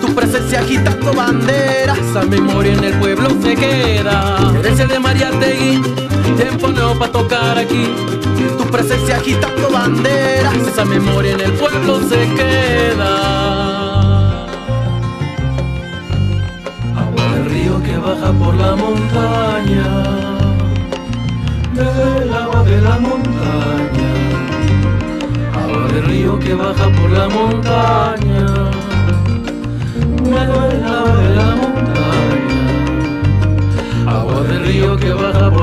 Tu 0.00 0.14
presencia 0.14 0.60
agitando 0.60 1.12
bandera 1.12 1.94
Esa 1.94 2.22
memoria 2.22 2.72
en 2.72 2.84
el 2.84 2.94
pueblo 2.94 3.30
se 3.42 3.54
queda 3.54 4.52
Herencia 4.58 4.86
de 4.86 4.98
Mariategui 4.98 5.98
tiempo 6.38 6.68
nuevo 6.68 6.94
para 6.98 7.12
tocar 7.12 7.58
aquí. 7.58 7.84
Tu 8.56 8.64
presencia 8.70 9.16
agitando 9.16 9.70
banderas, 9.70 10.54
esa 10.56 10.84
memoria 10.84 11.32
en 11.32 11.40
el 11.40 11.52
pueblo 11.52 12.00
se 12.08 12.28
queda. 12.34 13.12
Agua 16.96 17.24
del 17.34 17.44
río 17.46 17.82
que 17.82 17.96
baja 17.96 18.32
por 18.32 18.54
la 18.54 18.76
montaña. 18.76 19.88
Del 21.74 22.32
agua 22.32 22.62
de 22.64 22.80
la 22.80 22.98
montaña. 22.98 23.87
Del 25.98 26.06
río 26.06 26.38
que 26.38 26.54
baja 26.54 26.88
por 26.90 27.10
la 27.10 27.28
montaña. 27.28 28.46
Del 30.22 30.38
agua 30.38 30.68
de 30.68 30.78
la 31.34 31.56
montaña. 31.56 32.54
Agua 34.06 34.42
del 34.44 34.64
río 34.64 34.96
que 34.96 35.12
baja 35.12 35.50
por 35.50 35.57